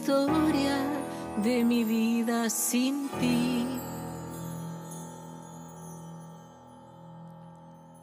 historia 0.00 0.78
de 1.44 1.62
mi 1.62 1.84
vida 1.84 2.48
sin 2.48 3.06
ti. 3.20 3.66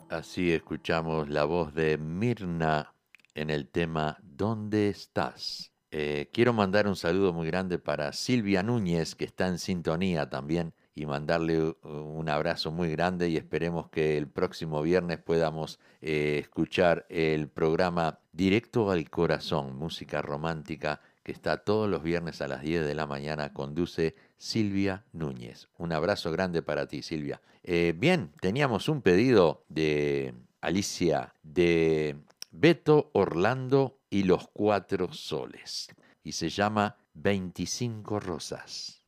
Así 0.09 0.51
escuchamos 0.53 1.27
la 1.27 1.43
voz 1.45 1.73
de 1.73 1.97
Mirna 1.97 2.93
en 3.33 3.49
el 3.49 3.67
tema 3.67 4.17
¿Dónde 4.21 4.89
estás? 4.89 5.71
Eh, 5.89 6.29
quiero 6.31 6.53
mandar 6.53 6.87
un 6.87 6.95
saludo 6.95 7.33
muy 7.33 7.47
grande 7.47 7.79
para 7.79 8.13
Silvia 8.13 8.61
Núñez, 8.61 9.15
que 9.15 9.25
está 9.25 9.47
en 9.47 9.57
sintonía 9.57 10.29
también, 10.29 10.73
y 10.93 11.05
mandarle 11.07 11.61
u- 11.63 11.77
un 11.83 12.29
abrazo 12.29 12.71
muy 12.71 12.89
grande 12.91 13.29
y 13.29 13.37
esperemos 13.37 13.89
que 13.89 14.17
el 14.17 14.27
próximo 14.27 14.81
viernes 14.83 15.17
podamos 15.19 15.79
eh, 16.01 16.37
escuchar 16.41 17.05
el 17.09 17.49
programa 17.49 18.19
Directo 18.31 18.91
al 18.91 19.09
Corazón, 19.09 19.75
música 19.77 20.21
romántica, 20.21 21.01
que 21.27 21.33
está 21.33 21.57
todos 21.57 21.89
los 21.89 22.03
viernes 22.03 22.41
a 22.41 22.47
las 22.47 22.61
10 22.61 22.85
de 22.85 22.95
la 22.95 23.05
mañana, 23.05 23.51
conduce 23.51 24.15
Silvia 24.37 25.03
Núñez. 25.11 25.67
Un 25.77 25.91
abrazo 25.91 26.31
grande 26.31 26.61
para 26.61 26.87
ti, 26.87 27.01
Silvia. 27.01 27.41
Eh, 27.63 27.93
bien, 27.97 28.31
teníamos 28.39 28.87
un 28.87 29.01
pedido 29.01 29.65
de 29.67 30.33
Alicia 30.61 31.33
de 31.43 32.15
Beto 32.51 33.09
Orlando 33.11 33.99
y 34.09 34.23
los 34.23 34.47
Cuatro 34.53 35.11
Soles. 35.11 35.89
Y 36.23 36.31
se 36.31 36.47
llama 36.47 36.95
25 37.15 38.21
Rosas. 38.21 39.03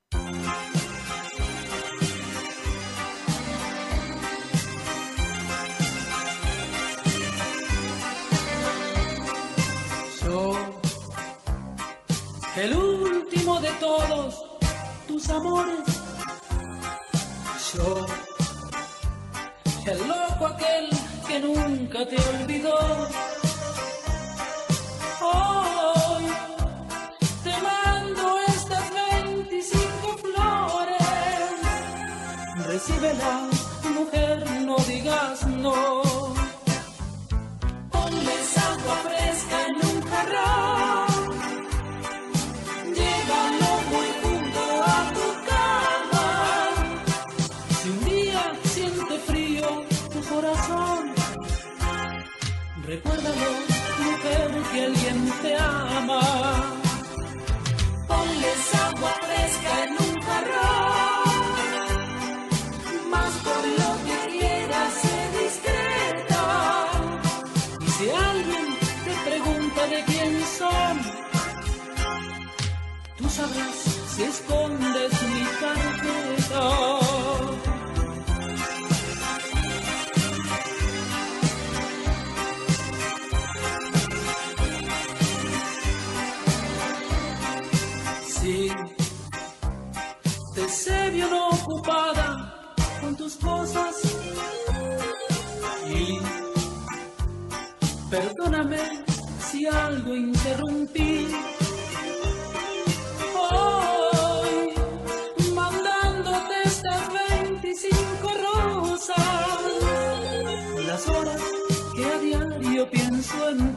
Amores. 15.32 15.86
Yo, 17.74 18.06
el 19.86 20.08
loco 20.08 20.48
aquel 20.48 20.90
que 21.28 21.40
nunca 21.40 22.06
te 22.08 22.18
olvidó. 22.30 22.78
Hoy 25.22 26.26
te 27.44 27.54
mando 27.62 28.40
estas 28.48 28.86
25 28.94 30.18
flores. 30.18 30.98
Recíbela, 32.66 33.50
mujer, 33.94 34.50
no 34.62 34.78
digas 34.78 35.46
no. 35.48 36.34
Ponles 37.92 38.58
agua 38.58 38.96
fresca 39.04 39.68
en 39.68 39.76
un 39.88 40.02
jarrón. 40.10 40.69
Tú 73.20 73.30
sabrás 73.30 73.76
si 74.16 74.24
escondes 74.24 75.12
mi 75.30 75.44
carpeta. 75.60 76.64
Sí, 88.28 88.72
te 90.56 90.70
sé 90.70 91.10
bien 91.10 91.30
ocupada 91.34 92.74
con 93.02 93.16
tus 93.18 93.36
cosas 93.36 93.96
y 95.90 96.20
perdóname 98.10 99.04
si 99.52 99.68
algo 99.68 100.16
interrumpí. 100.16 101.28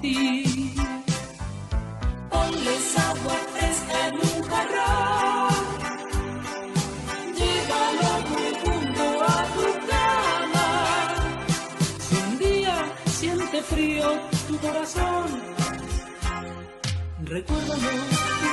Ti. 0.01 0.75
Ponles 2.31 2.99
agua 2.99 3.37
fresca 3.53 4.09
en 4.09 4.15
un 4.15 4.43
jarrón. 4.51 5.65
Llévalo 7.39 8.13
muy 8.31 8.51
junto 8.63 9.05
a 9.25 9.37
tu 9.55 9.67
cama. 9.91 10.69
Si 11.99 12.17
un 12.17 12.39
día 12.39 12.77
siente 13.07 13.63
frío 13.63 14.07
tu 14.49 14.59
corazón, 14.59 15.27
recuérdalo, 17.25 17.91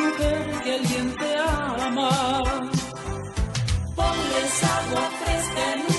mujer, 0.02 0.62
que 0.64 0.74
alguien 0.76 1.16
te 1.16 1.38
ama. 1.38 2.44
Ponles 3.96 4.64
agua 4.64 5.06
fresca 5.22 5.74
en 5.74 5.80
un 5.82 5.99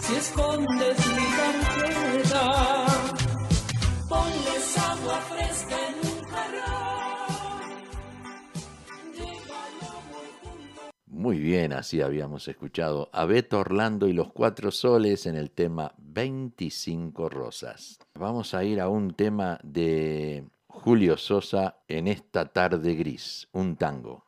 si 0.00 0.14
escondes 0.16 0.98
mi. 1.08 1.24
Ponles 4.08 4.78
agua 4.78 5.20
fresca 5.28 5.76
en 5.88 6.08
un. 6.08 6.14
Muy 11.24 11.38
bien, 11.38 11.72
así 11.72 12.02
habíamos 12.02 12.48
escuchado 12.48 13.08
a 13.10 13.24
Beto 13.24 13.60
Orlando 13.60 14.08
y 14.08 14.12
los 14.12 14.30
Cuatro 14.30 14.70
Soles 14.70 15.24
en 15.24 15.36
el 15.36 15.52
tema 15.52 15.94
25 15.96 17.30
Rosas. 17.30 17.98
Vamos 18.12 18.52
a 18.52 18.62
ir 18.62 18.78
a 18.78 18.90
un 18.90 19.14
tema 19.14 19.58
de 19.62 20.44
Julio 20.66 21.16
Sosa 21.16 21.78
en 21.88 22.08
esta 22.08 22.52
tarde 22.52 22.94
gris, 22.94 23.48
un 23.52 23.76
tango. 23.76 24.23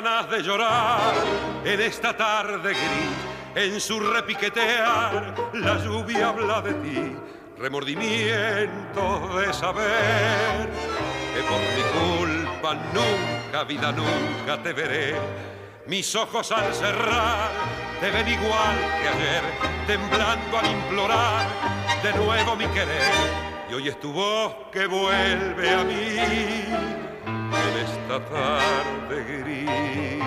De 0.00 0.42
llorar 0.42 1.12
en 1.66 1.80
esta 1.82 2.16
tarde 2.16 2.70
gris, 2.70 3.62
en 3.62 3.78
su 3.78 4.00
repiquetear, 4.00 5.34
la 5.52 5.76
lluvia 5.84 6.30
habla 6.30 6.62
de 6.62 6.72
ti, 6.74 7.16
remordimiento 7.58 9.36
de 9.36 9.52
saber 9.52 10.70
que 11.34 11.42
por 11.42 11.60
mi 11.60 12.32
culpa 12.32 12.74
nunca, 12.94 13.64
vida, 13.64 13.92
nunca 13.92 14.62
te 14.62 14.72
veré. 14.72 15.14
Mis 15.86 16.14
ojos 16.16 16.50
al 16.52 16.72
cerrar 16.72 17.50
te 18.00 18.10
ven 18.10 18.28
igual 18.28 18.76
que 19.02 19.08
ayer, 19.08 19.42
temblando 19.86 20.58
al 20.58 20.70
implorar 20.70 21.46
de 22.02 22.14
nuevo 22.14 22.56
mi 22.56 22.66
querer. 22.68 23.12
Y 23.70 23.74
hoy 23.74 23.88
es 23.88 24.00
tu 24.00 24.10
voz 24.10 24.54
que 24.72 24.86
vuelve 24.86 25.70
a 25.70 25.84
mí 25.84 27.02
en 27.68 27.74
esta 27.86 28.16
tarde 28.28 29.16
gris. 29.24 30.18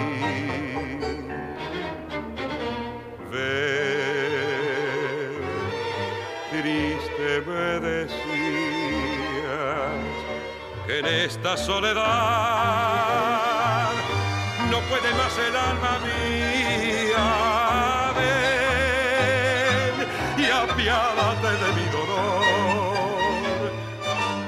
Ver, 3.32 4.66
triste 6.52 7.30
me 7.48 7.68
decías 7.90 8.16
que 10.88 10.94
en 11.00 11.06
esta 11.06 11.58
soledad 11.58 12.06
no 14.72 14.80
puede 14.90 15.10
más 15.14 15.38
el 15.38 15.56
alma 15.56 16.00
mía. 16.06 17.26
Y 20.38 20.46
apiádate 20.52 21.48
de 21.48 21.58
dolor 21.74 21.85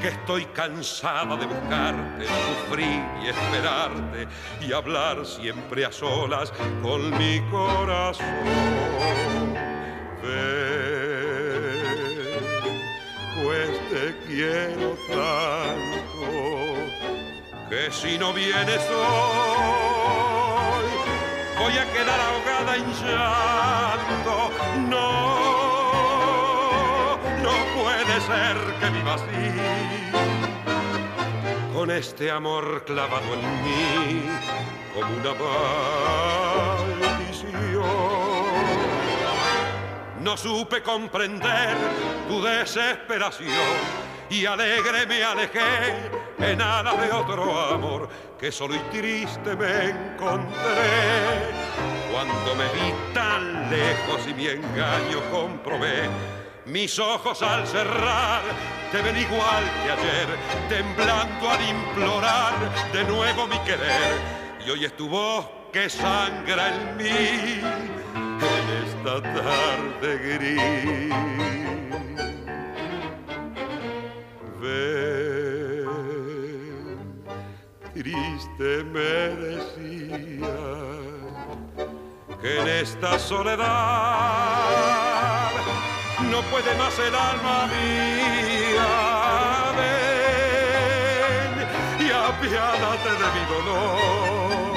estoy 0.07 0.45
cansada 0.47 1.35
de 1.35 1.45
buscarte, 1.45 2.25
sufrir 2.25 3.03
y 3.23 3.27
esperarte 3.27 4.27
y 4.61 4.73
hablar 4.73 5.25
siempre 5.25 5.85
a 5.85 5.91
solas 5.91 6.51
con 6.81 7.17
mi 7.17 7.41
corazón. 7.51 8.25
Ven, 10.23 11.77
pues 13.43 13.69
te 13.89 14.17
quiero 14.27 14.97
tanto 15.09 15.97
que 17.69 17.91
si 17.91 18.17
no 18.17 18.33
vienes 18.33 18.81
hoy 18.89 20.27
voy 21.59 21.77
a 21.77 21.85
quedar 21.91 22.19
ahogada 22.19 22.75
en 22.77 22.85
llanto. 22.93 24.51
No, 24.89 25.37
no 27.43 27.53
puede 27.75 28.21
ser 28.21 28.57
que 28.79 28.89
viva 28.89 29.13
así, 29.15 29.25
con 31.77 31.91
este 31.91 32.31
amor 32.31 32.83
clavado 32.87 33.35
en 33.35 33.63
mí 33.63 34.23
como 34.95 35.15
una 35.15 35.33
maldición. 36.99 37.83
No 40.21 40.35
supe 40.35 40.81
comprender 40.81 41.77
tu 42.27 42.41
desesperación 42.41 43.51
y 44.27 44.47
alegre 44.47 45.05
me 45.05 45.23
alejé 45.23 46.09
en 46.39 46.59
alas 46.63 46.99
de 46.99 47.11
otro 47.11 47.59
amor 47.59 48.09
que 48.39 48.51
solo 48.51 48.73
y 48.73 48.79
triste 48.97 49.55
me 49.55 49.91
encontré. 49.91 51.53
Cuando 52.11 52.55
me 52.55 52.65
vi 52.73 52.91
tan 53.13 53.69
lejos 53.69 54.27
y 54.27 54.33
mi 54.33 54.47
engaño 54.47 55.21
comprobé, 55.29 56.09
mis 56.65 56.97
ojos 56.97 57.39
al 57.43 57.67
cerrar 57.67 58.41
te 58.91 59.01
ven 59.01 59.17
igual 59.17 59.63
que 59.83 59.91
ayer, 59.91 60.27
temblando 60.69 61.49
al 61.49 61.61
implorar 61.69 62.53
de 62.93 63.03
nuevo 63.03 63.47
mi 63.47 63.59
querer. 63.59 64.13
Y 64.65 64.69
hoy 64.69 64.85
es 64.85 64.95
tu 64.95 65.09
voz 65.09 65.45
que 65.73 65.89
sangra 65.89 66.69
en 66.73 66.97
mí 66.97 67.59
en 68.15 68.69
esta 68.85 69.21
tarde 69.21 70.17
gris. 70.37 71.13
Ven, 74.61 75.87
triste 77.93 78.83
me 78.85 79.11
decía 79.45 80.57
que 82.41 82.49
en 82.61 82.67
esta 82.67 83.19
soledad 83.19 84.27
no 86.31 86.41
puede 86.43 86.75
más 86.75 86.97
el 86.99 87.15
alma 87.15 87.67
mía. 87.67 88.87
Ven 89.77 91.53
y 92.05 92.11
apiádate 92.11 93.11
de 93.21 93.27
mi 93.35 93.43
dolor, 93.53 94.75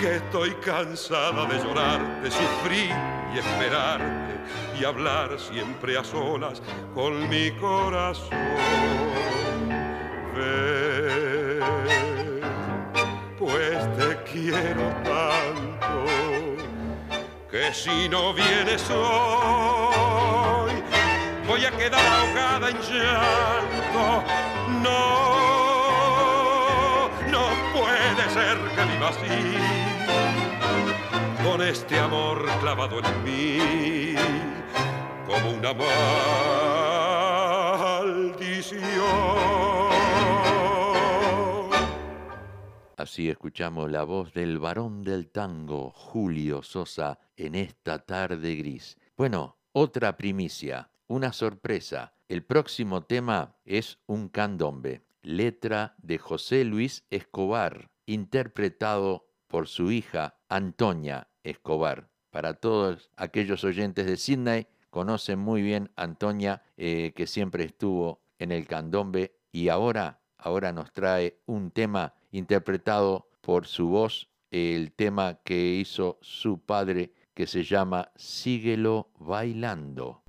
que 0.00 0.16
estoy 0.16 0.50
cansada 0.56 1.46
de 1.46 1.58
llorar, 1.62 2.00
de 2.22 2.30
sufrir 2.30 2.94
y 3.34 3.38
esperarte 3.38 4.34
y 4.78 4.84
hablar 4.84 5.38
siempre 5.38 5.96
a 5.96 6.04
solas 6.04 6.62
con 6.94 7.28
mi 7.28 7.50
corazón. 7.52 8.30
Ven, 10.34 11.60
pues 13.38 13.96
te 13.96 14.16
quiero 14.30 14.88
tanto 15.04 15.65
que 17.56 17.72
si 17.72 18.08
no 18.08 18.34
vienes 18.34 18.88
hoy 18.90 20.74
voy 21.46 21.64
a 21.64 21.70
quedar 21.70 22.04
ahogada 22.04 22.68
en 22.68 22.76
llanto. 22.76 24.22
No, 24.82 24.98
no 27.30 27.44
puede 27.72 28.24
ser 28.30 28.58
que 28.74 28.82
viva 28.92 29.08
así, 29.08 29.38
con 31.42 31.62
este 31.62 31.98
amor 31.98 32.46
clavado 32.60 32.98
en 32.98 33.24
mí, 33.24 34.16
como 35.26 35.52
una 35.52 35.72
maldición. 38.02 39.75
Así 42.96 43.28
escuchamos 43.28 43.90
la 43.90 44.04
voz 44.04 44.32
del 44.32 44.58
varón 44.58 45.02
del 45.02 45.28
tango, 45.28 45.90
Julio 45.90 46.62
Sosa, 46.62 47.18
en 47.36 47.54
esta 47.54 47.98
tarde 47.98 48.56
gris. 48.56 48.96
Bueno, 49.18 49.58
otra 49.72 50.16
primicia, 50.16 50.90
una 51.06 51.34
sorpresa. 51.34 52.14
El 52.26 52.42
próximo 52.42 53.04
tema 53.04 53.54
es 53.66 53.98
un 54.06 54.30
candombe, 54.30 55.02
letra 55.20 55.94
de 55.98 56.16
José 56.16 56.64
Luis 56.64 57.04
Escobar, 57.10 57.90
interpretado 58.06 59.28
por 59.46 59.68
su 59.68 59.92
hija 59.92 60.38
Antonia 60.48 61.28
Escobar. 61.44 62.08
Para 62.30 62.54
todos 62.54 63.10
aquellos 63.18 63.62
oyentes 63.64 64.06
de 64.06 64.16
Sydney, 64.16 64.68
conocen 64.88 65.38
muy 65.38 65.60
bien 65.60 65.90
a 65.96 66.04
Antonia, 66.04 66.62
eh, 66.78 67.12
que 67.14 67.26
siempre 67.26 67.64
estuvo 67.64 68.22
en 68.38 68.52
el 68.52 68.66
candombe 68.66 69.36
y 69.52 69.68
ahora, 69.68 70.22
ahora 70.38 70.72
nos 70.72 70.92
trae 70.92 71.42
un 71.44 71.70
tema 71.70 72.14
interpretado 72.36 73.28
por 73.40 73.66
su 73.66 73.88
voz, 73.88 74.28
el 74.50 74.92
tema 74.92 75.40
que 75.44 75.74
hizo 75.74 76.18
su 76.20 76.58
padre, 76.58 77.12
que 77.34 77.46
se 77.46 77.64
llama 77.64 78.10
Síguelo 78.16 79.10
bailando. 79.18 80.22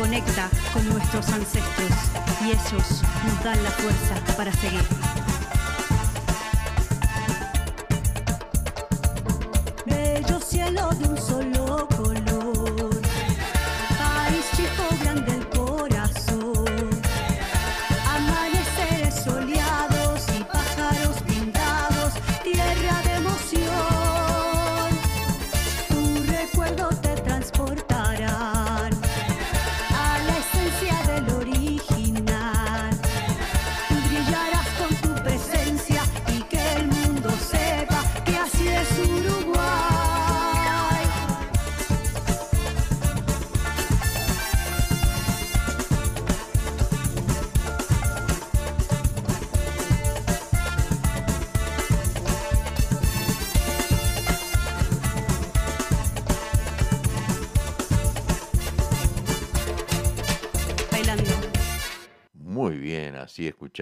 Conecta 0.00 0.48
con 0.72 0.88
nuestros 0.88 1.28
ancestros 1.28 1.90
y 2.42 2.52
ellos 2.52 3.02
nos 3.26 3.44
dan 3.44 3.62
la 3.62 3.70
fuerza 3.70 4.14
para 4.34 4.50
seguir. 4.50 4.80
Bello 9.84 10.40
cielo 10.40 10.88
de 10.98 11.06
un 11.06 11.18
solo 11.18 11.39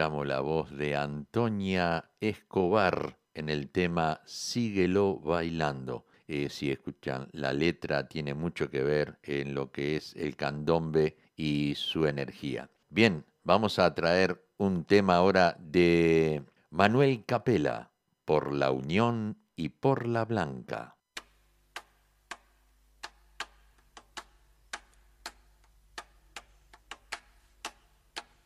la 0.08 0.40
voz 0.40 0.70
de 0.70 0.96
Antonia 0.96 2.10
Escobar 2.18 3.18
en 3.34 3.50
el 3.50 3.68
tema 3.68 4.22
Síguelo 4.24 5.18
bailando. 5.18 6.06
Eh, 6.26 6.48
si 6.48 6.70
escuchan, 6.70 7.28
la 7.32 7.52
letra 7.52 8.08
tiene 8.08 8.32
mucho 8.32 8.70
que 8.70 8.82
ver 8.82 9.18
en 9.22 9.54
lo 9.54 9.70
que 9.70 9.96
es 9.96 10.16
el 10.16 10.34
candombe 10.34 11.16
y 11.36 11.74
su 11.76 12.06
energía. 12.06 12.70
Bien, 12.88 13.26
vamos 13.44 13.78
a 13.78 13.94
traer 13.94 14.42
un 14.56 14.84
tema 14.84 15.16
ahora 15.16 15.56
de 15.60 16.42
Manuel 16.70 17.24
Capela 17.26 17.90
por 18.24 18.52
la 18.52 18.70
unión 18.70 19.36
y 19.56 19.68
por 19.68 20.06
la 20.06 20.24
Blanca. 20.24 20.96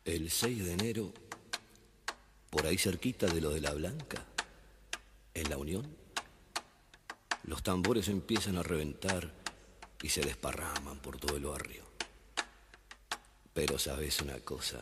El 0.05 0.29
6 0.29 0.65
de 0.65 0.73
enero, 0.73 1.13
por 2.53 2.67
ahí 2.67 2.77
cerquita 2.77 3.25
de 3.25 3.41
lo 3.41 3.49
de 3.49 3.61
la 3.61 3.73
Blanca, 3.73 4.23
en 5.33 5.49
la 5.49 5.57
Unión, 5.57 5.97
los 7.45 7.63
tambores 7.63 8.09
empiezan 8.09 8.57
a 8.57 8.61
reventar 8.61 9.27
y 10.03 10.09
se 10.09 10.21
desparraman 10.21 10.99
por 10.99 11.17
todo 11.17 11.35
el 11.35 11.45
barrio. 11.45 11.83
Pero 13.55 13.79
sabes 13.79 14.21
una 14.21 14.37
cosa, 14.41 14.81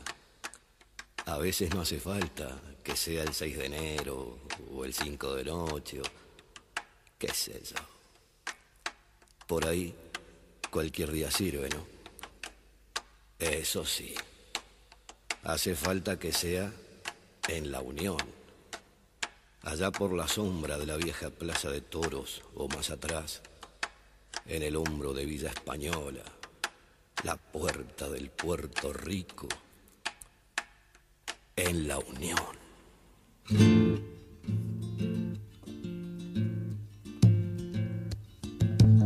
a 1.25 1.37
veces 1.37 1.73
no 1.73 1.79
hace 1.79 2.01
falta 2.01 2.59
que 2.83 2.97
sea 2.97 3.23
el 3.23 3.33
6 3.33 3.57
de 3.59 3.65
enero 3.65 4.39
o 4.73 4.83
el 4.83 4.93
5 4.93 5.35
de 5.35 5.45
noche 5.45 6.01
o 6.01 6.03
qué 7.17 7.33
sé 7.33 7.61
yo. 7.63 7.77
Por 9.47 9.65
ahí 9.65 9.95
cualquier 10.69 11.13
día 11.13 11.31
sirve, 11.31 11.69
¿no? 11.69 11.87
Eso 13.39 13.85
sí, 13.85 14.13
hace 15.43 15.73
falta 15.73 16.19
que 16.19 16.33
sea 16.33 16.73
en 17.47 17.71
la 17.71 17.81
Unión, 17.81 18.17
allá 19.63 19.91
por 19.91 20.13
la 20.13 20.27
sombra 20.27 20.77
de 20.77 20.85
la 20.85 20.97
vieja 20.97 21.29
Plaza 21.29 21.69
de 21.69 21.81
Toros 21.81 22.41
o 22.55 22.67
más 22.67 22.89
atrás, 22.89 23.41
en 24.45 24.63
el 24.63 24.75
hombro 24.75 25.13
de 25.13 25.25
Villa 25.25 25.49
Española, 25.49 26.23
la 27.23 27.37
puerta 27.37 28.09
del 28.09 28.29
Puerto 28.29 28.93
Rico, 28.93 29.47
en 31.55 31.87
la 31.87 31.99
Unión. 31.99 32.61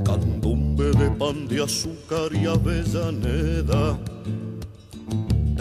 Candombe 0.06 0.92
de 0.92 1.10
pan 1.12 1.48
de 1.48 1.64
azúcar 1.64 2.34
y 2.34 2.46
avellaneda, 2.46 4.00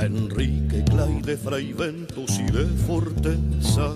Enrique 0.04 0.84
Clay, 0.84 1.36
Fray 1.36 1.72
Ventos 1.72 2.38
y 2.38 2.44
de 2.52 2.66
Forteza. 2.86 3.94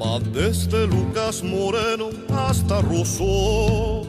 Va 0.00 0.18
desde 0.18 0.88
Lucas 0.88 1.44
Moreno 1.44 2.10
hasta 2.30 2.80
Rousseau 2.80 4.04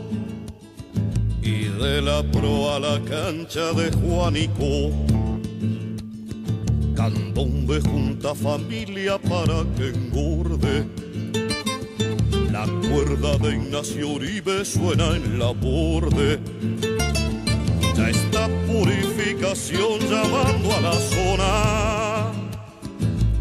y 1.43 1.65
de 1.65 2.01
la 2.01 2.23
pro 2.23 2.73
a 2.73 2.79
la 2.79 2.99
cancha 3.03 3.71
de 3.73 3.91
Juanico. 3.91 4.91
Candombe 6.95 7.79
junta 7.81 8.33
familia 8.33 9.19
para 9.19 9.63
que 9.77 9.89
engorde. 9.89 10.87
La 12.51 12.65
cuerda 12.89 13.37
de 13.37 13.55
Ignacio 13.57 14.07
Uribe 14.07 14.65
suena 14.65 15.15
en 15.15 15.37
la 15.37 15.51
borde. 15.51 16.39
Ya 17.95 18.09
llamando 19.53 20.71
a 20.77 20.81
la 20.81 20.93
zona. 20.93 22.31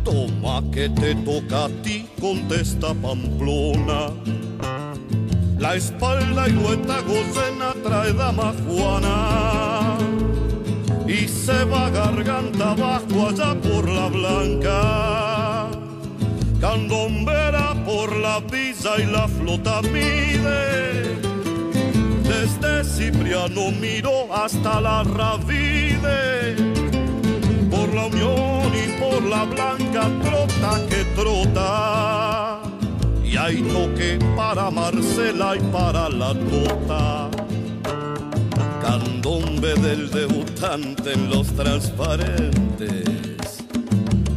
Toma 0.04 0.62
que 0.72 0.88
te 0.88 1.14
toca 1.14 1.66
a 1.66 1.68
ti, 1.82 2.06
contesta 2.20 2.94
Pamplona. 2.94 4.10
La 5.58 5.76
espalda 5.76 6.48
y 6.48 6.52
lueta 6.52 7.00
gocena 7.02 7.74
trae 7.84 8.12
dama 8.12 8.52
Juana 8.66 9.98
y 11.06 11.28
se 11.28 11.64
va 11.64 11.90
garganta 11.90 12.72
abajo 12.72 13.28
allá 13.28 13.54
por 13.60 13.88
la 13.88 14.08
blanca. 14.08 15.70
Candombera 16.60 17.74
por 17.84 18.16
la 18.16 18.40
visa 18.40 18.98
y 18.98 19.06
la 19.06 19.28
flota 19.28 19.80
mide. 19.82 21.29
Desde 22.60 22.84
Cipriano 22.84 23.70
miró 23.80 24.34
hasta 24.34 24.80
la 24.80 25.02
Ravide. 25.04 26.56
Por 27.70 27.94
la 27.94 28.06
Unión 28.06 28.72
y 28.74 29.00
por 29.00 29.22
la 29.22 29.44
Blanca 29.44 30.08
trota 30.22 30.80
que 30.88 31.04
trota. 31.14 32.62
Y 33.24 33.36
hay 33.36 33.62
toque 33.62 34.18
para 34.36 34.70
Marcela 34.70 35.56
y 35.56 35.60
para 35.72 36.08
la 36.08 36.34
Tota 36.34 37.30
candombe 38.80 39.74
del 39.74 40.10
debutante 40.10 41.12
en 41.12 41.30
los 41.30 41.46
transparentes, 41.48 43.04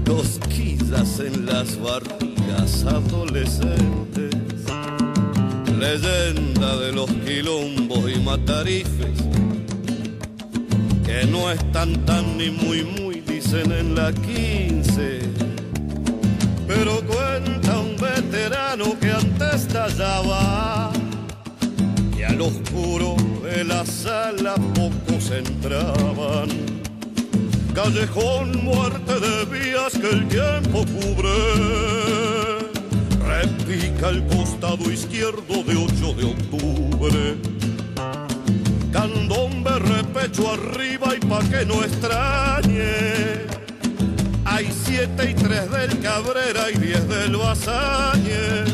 cosquillas 0.06 1.20
en 1.20 1.46
las 1.46 1.80
barrigas 1.80 2.86
adolescentes, 2.86 4.36
leyenda 5.84 6.78
de 6.78 6.94
los 6.94 7.10
quilombos 7.26 8.10
y 8.10 8.18
matarifes, 8.20 9.20
que 11.06 11.28
no 11.28 11.52
están 11.52 12.06
tan 12.06 12.38
ni 12.38 12.50
muy 12.50 12.84
muy, 12.84 13.20
dicen 13.20 13.70
en 13.72 13.94
la 13.94 14.14
15. 14.14 15.20
Pero 16.68 17.02
cuenta 17.02 17.80
un 17.80 17.98
veterano 17.98 18.98
que 19.02 19.12
antes 19.12 19.68
tallaba 19.68 20.92
y 22.18 22.24
al 22.24 22.40
oscuro 22.40 23.18
de 23.44 23.66
la 23.66 23.86
sala 23.86 24.56
pocos 24.76 25.32
entraban. 25.32 26.50
Callejón, 27.76 28.64
muerte 28.64 29.20
de 29.20 29.46
vías 29.54 29.92
que 30.00 30.10
el 30.10 30.28
tiempo 30.30 30.86
cubre. 30.94 32.53
Repica 33.44 34.08
el 34.08 34.26
costado 34.28 34.90
izquierdo 34.90 35.64
de 35.66 35.76
8 35.76 36.14
de 36.14 36.24
octubre. 36.24 37.36
Candombe, 38.94 39.80
repecho 39.80 40.50
arriba 40.54 41.14
y 41.14 41.20
pa' 41.20 41.44
que 41.50 41.66
no 41.66 41.84
extrañe. 41.84 43.44
Hay 44.46 44.72
siete 44.72 45.32
y 45.32 45.34
tres 45.34 45.70
del 45.70 46.00
Cabrera 46.00 46.72
y 46.74 46.78
diez 46.78 47.06
del 47.10 47.36
Basáñez. 47.36 48.72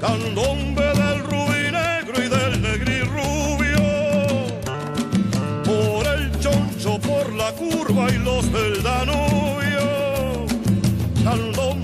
Candombe 0.00 0.84
del 0.84 1.18
Rubí 1.24 1.72
Negro 1.72 2.24
y 2.24 2.28
del 2.28 2.62
Negri 2.62 3.00
Rubio. 3.00 3.82
Por 5.64 6.06
el 6.06 6.38
Choncho, 6.38 7.00
por 7.00 7.32
la 7.32 7.50
curva 7.54 8.12
y 8.12 8.18
los 8.18 8.52
del 8.52 8.80
Danubio. 8.80 9.29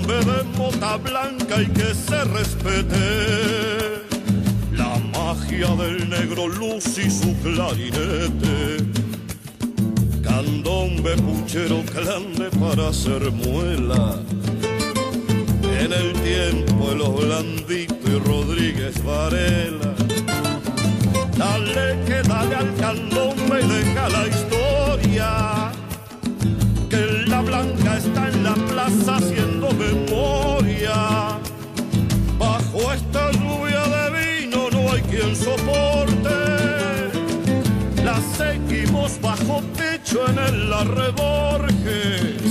Candombe 0.07 0.32
de 0.32 0.42
mota 0.57 0.96
blanca 0.98 1.62
y 1.62 1.66
que 1.66 1.94
se 1.94 2.24
respete. 2.24 4.02
La 4.72 4.96
magia 5.12 5.74
del 5.74 6.09
negro 6.09 6.46
luz 6.46 6.98
y 6.98 7.11
su 7.11 7.34
clarinete. 7.42 8.84
Candombe, 10.22 11.16
puchero, 11.16 11.82
clande 11.92 12.50
para 12.61 12.88
hacer 12.88 13.32
muela. 13.32 14.20
En 15.80 15.92
el 15.92 16.12
tiempo 16.22 16.90
de 16.90 16.94
los 16.94 17.16
Blandito 17.16 18.09
y 18.09 18.18
Rodríguez 18.20 19.02
Varela. 19.02 19.94
Dale 21.36 22.04
que 22.07 22.22
dale 22.28 22.54
al 22.54 22.74
candombe 22.76 23.61
y 23.61 23.66
deja 23.66 24.09
la 24.09 24.26
historia. 24.28 24.55
Bajo 39.47 39.62
techo 39.76 40.28
en 40.28 40.38
el 40.38 40.70
Larreborges. 40.70 42.42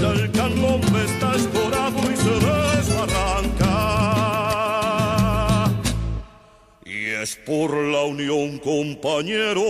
Ya 0.00 0.10
el 0.10 0.30
candombe 0.32 1.04
está 1.04 1.34
escorado 1.34 1.98
y 2.10 2.16
se 2.16 2.30
desbarranca. 2.30 3.72
Y 6.84 7.06
es 7.06 7.36
por 7.36 7.74
la 7.74 8.02
unión, 8.04 8.58
compañero. 8.58 9.62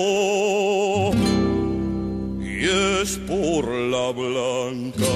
Y 2.41 2.65
es 2.65 3.19
por 3.19 3.69
la 3.69 4.13
blanca. 4.13 5.07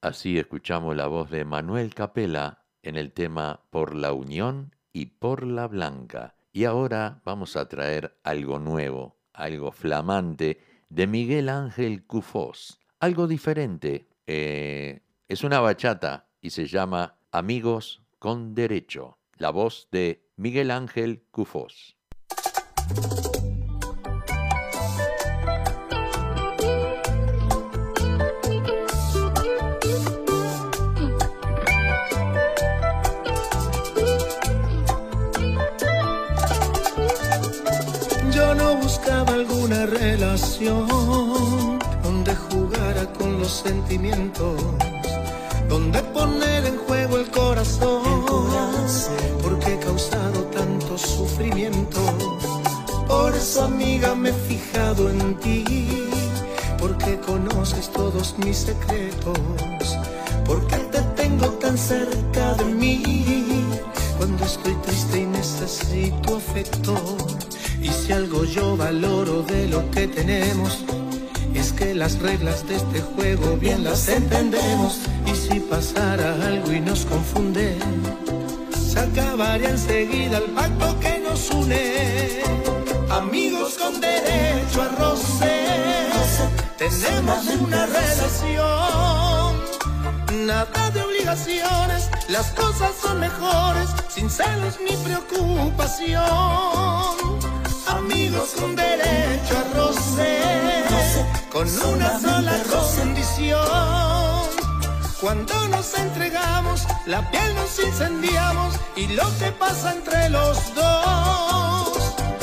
Así 0.00 0.38
escuchamos 0.38 0.96
la 0.96 1.06
voz 1.06 1.30
de 1.30 1.44
Manuel 1.44 1.94
Capela 1.94 2.64
en 2.82 2.96
el 2.96 3.12
tema 3.12 3.60
Por 3.70 3.94
la 3.94 4.12
Unión 4.12 4.72
y 4.92 5.06
por 5.06 5.46
la 5.46 5.68
Blanca. 5.68 6.34
Y 6.52 6.64
ahora 6.64 7.20
vamos 7.24 7.56
a 7.56 7.68
traer 7.68 8.18
algo 8.24 8.58
nuevo, 8.58 9.16
algo 9.32 9.72
flamante 9.72 10.60
de 10.88 11.06
Miguel 11.06 11.48
Ángel 11.48 12.04
Cufós. 12.04 12.78
Algo 13.00 13.26
diferente. 13.26 14.06
eh, 14.26 15.00
es 15.28 15.44
una 15.44 15.60
bachata 15.60 16.26
y 16.42 16.50
se 16.50 16.66
llama 16.66 17.16
Amigos 17.30 18.02
con 18.18 18.54
Derecho. 18.54 19.16
La 19.38 19.50
voz 19.50 19.88
de 19.90 20.28
Miguel 20.36 20.70
Ángel 20.70 21.24
Cufós. 21.30 21.96
Los 43.52 43.60
sentimientos, 43.60 44.56
donde 45.68 46.02
poner 46.14 46.64
en 46.64 46.78
juego 46.78 47.18
el 47.18 47.30
corazón, 47.30 48.02
porque 49.42 49.74
he 49.74 49.78
causado 49.78 50.40
tanto 50.58 50.96
sufrimiento. 50.96 52.00
Por 53.06 53.34
eso, 53.34 53.64
amiga, 53.64 54.14
me 54.14 54.30
he 54.30 54.32
fijado 54.32 55.10
en 55.10 55.34
ti, 55.40 55.64
porque 56.78 57.18
conoces 57.20 57.90
todos 57.90 58.36
mis 58.38 58.56
secretos, 58.56 59.38
porque 60.46 60.76
te 60.92 61.00
tengo 61.22 61.48
tan 61.64 61.76
cerca 61.76 62.54
de 62.54 62.64
mí, 62.64 63.66
cuando 64.16 64.44
estoy 64.44 64.74
triste 64.86 65.20
y 65.20 65.26
necesito 65.26 66.36
afecto. 66.36 66.94
Y 67.82 67.88
si 67.88 68.12
algo 68.12 68.44
yo 68.44 68.76
valoro 68.76 69.42
de 69.42 69.68
lo 69.68 69.90
que 69.90 70.06
tenemos, 70.06 70.84
que 71.76 71.94
las 71.94 72.18
reglas 72.18 72.66
de 72.66 72.76
este 72.76 73.00
juego 73.00 73.56
bien 73.56 73.84
las 73.84 74.08
entendemos. 74.08 74.98
Y 75.26 75.34
si 75.34 75.60
pasara 75.60 76.34
algo 76.46 76.72
y 76.72 76.80
nos 76.80 77.04
confunde, 77.04 77.76
se 78.74 79.00
acabaría 79.00 79.68
enseguida 79.70 80.38
el 80.38 80.50
pacto 80.52 80.98
que 81.00 81.20
nos 81.20 81.50
une. 81.50 82.42
Amigos 83.10 83.76
con 83.78 84.00
derecho 84.00 84.82
a 84.82 84.88
roce, 84.88 85.66
tenemos 86.78 87.46
una 87.60 87.86
relación. 87.86 89.62
Nada 90.46 90.90
de 90.90 91.02
obligaciones, 91.02 92.08
las 92.28 92.50
cosas 92.52 92.92
son 93.00 93.20
mejores, 93.20 93.88
sin 94.08 94.30
celos 94.30 94.78
ni 94.80 94.96
preocupación. 94.96 97.41
Amigos 97.86 98.54
con 98.58 98.74
derecho 98.76 99.58
a 99.58 99.64
roce, 99.74 100.40
con 101.50 101.68
una 101.94 102.20
sola 102.20 102.62
condición. 102.96 103.60
Cuando 105.20 105.68
nos 105.68 105.98
entregamos, 105.98 106.86
la 107.06 107.30
piel 107.30 107.54
nos 107.54 107.78
incendiamos 107.78 108.74
y 108.96 109.06
lo 109.08 109.24
que 109.38 109.52
pasa 109.52 109.92
entre 109.92 110.28
los 110.30 110.74
dos 110.74 111.98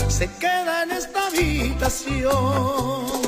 se 0.08 0.28
queda 0.36 0.84
en 0.84 0.92
esta 0.92 1.28
habitación. 1.28 3.19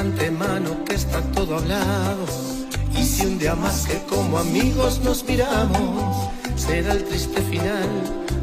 Antemano 0.00 0.84
que 0.84 0.94
está 0.94 1.20
todo 1.32 1.56
hablado. 1.58 2.24
Y 2.96 3.04
si 3.04 3.26
un 3.26 3.38
día 3.38 3.54
más 3.54 3.86
que 3.86 3.98
como 4.08 4.38
amigos 4.38 5.00
nos 5.04 5.22
miramos, 5.24 6.30
será 6.56 6.94
el 6.94 7.04
triste 7.04 7.42
final 7.42 7.86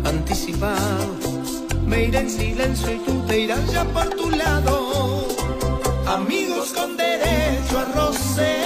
anticipado. 0.06 1.18
Me 1.86 2.04
iré 2.06 2.20
en 2.20 2.30
silencio 2.30 2.94
y 2.94 3.00
tú 3.00 3.26
te 3.28 3.40
irás 3.40 3.66
ya 3.72 3.84
por 3.86 4.08
tu 4.10 4.30
lado. 4.30 5.28
Amigos 6.08 6.74
con 6.74 6.96
derecho 6.96 7.80
a 7.80 7.86
roce, 7.96 8.58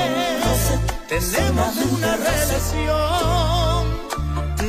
tenemos 1.07 1.77
una 1.91 2.17
relación. 2.17 4.01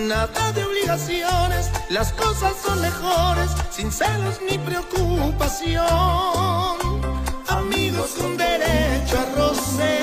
Nada 0.08 0.52
de 0.52 0.64
obligaciones, 0.64 1.70
las 1.90 2.12
cosas 2.12 2.54
son 2.64 2.80
mejores, 2.80 3.50
sin 3.70 3.90
celos 3.90 4.38
ni 4.48 4.58
preocupación. 4.58 6.91
Amigos 8.02 8.20
con 8.20 8.36
derecho 8.36 9.16
a 9.16 9.36
roce, 9.36 10.00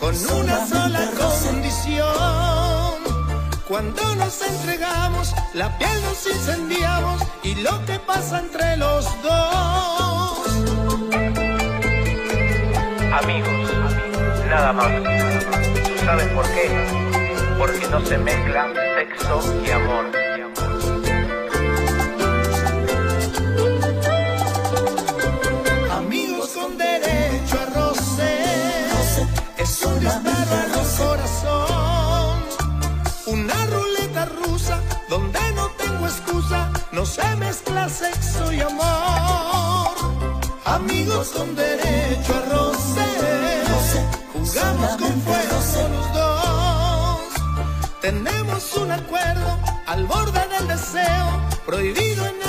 con 0.00 0.14
una 0.40 0.66
sola 0.66 1.10
condición. 1.18 2.94
Cuando 3.68 4.14
nos 4.14 4.40
entregamos, 4.40 5.34
la 5.52 5.76
piel 5.76 6.00
nos 6.02 6.26
incendiamos 6.26 7.22
y 7.42 7.56
lo 7.56 7.84
que 7.84 7.98
pasa 7.98 8.38
entre 8.38 8.78
los 8.78 9.04
dos. 9.22 10.48
Amigos, 13.20 13.70
nada 14.48 14.72
más. 14.72 14.90
¿Tú 15.84 16.04
sabes 16.06 16.28
por 16.28 16.46
qué? 16.54 16.70
Porque 17.58 17.86
no 17.88 18.00
se 18.06 18.16
mezclan 18.16 18.72
sexo 18.96 19.42
y 19.62 19.70
amor. 19.72 20.27
No 36.92 37.04
se 37.04 37.36
mezcla 37.36 37.88
sexo 37.88 38.52
y 38.52 38.60
amor. 38.60 39.94
Amigos 40.64 41.28
con 41.36 41.54
derecho 41.54 42.34
a 42.34 42.40
roce, 42.52 43.06
jugamos 44.32 44.96
con 44.96 45.22
fuego 45.22 45.56
los 45.90 46.12
dos. 46.14 47.20
Tenemos 48.00 48.74
un 48.76 48.90
acuerdo 48.90 49.58
al 49.86 50.06
borde 50.06 50.40
del 50.48 50.68
deseo, 50.68 51.26
prohibido 51.66 52.24
enamorarnos, 52.26 52.47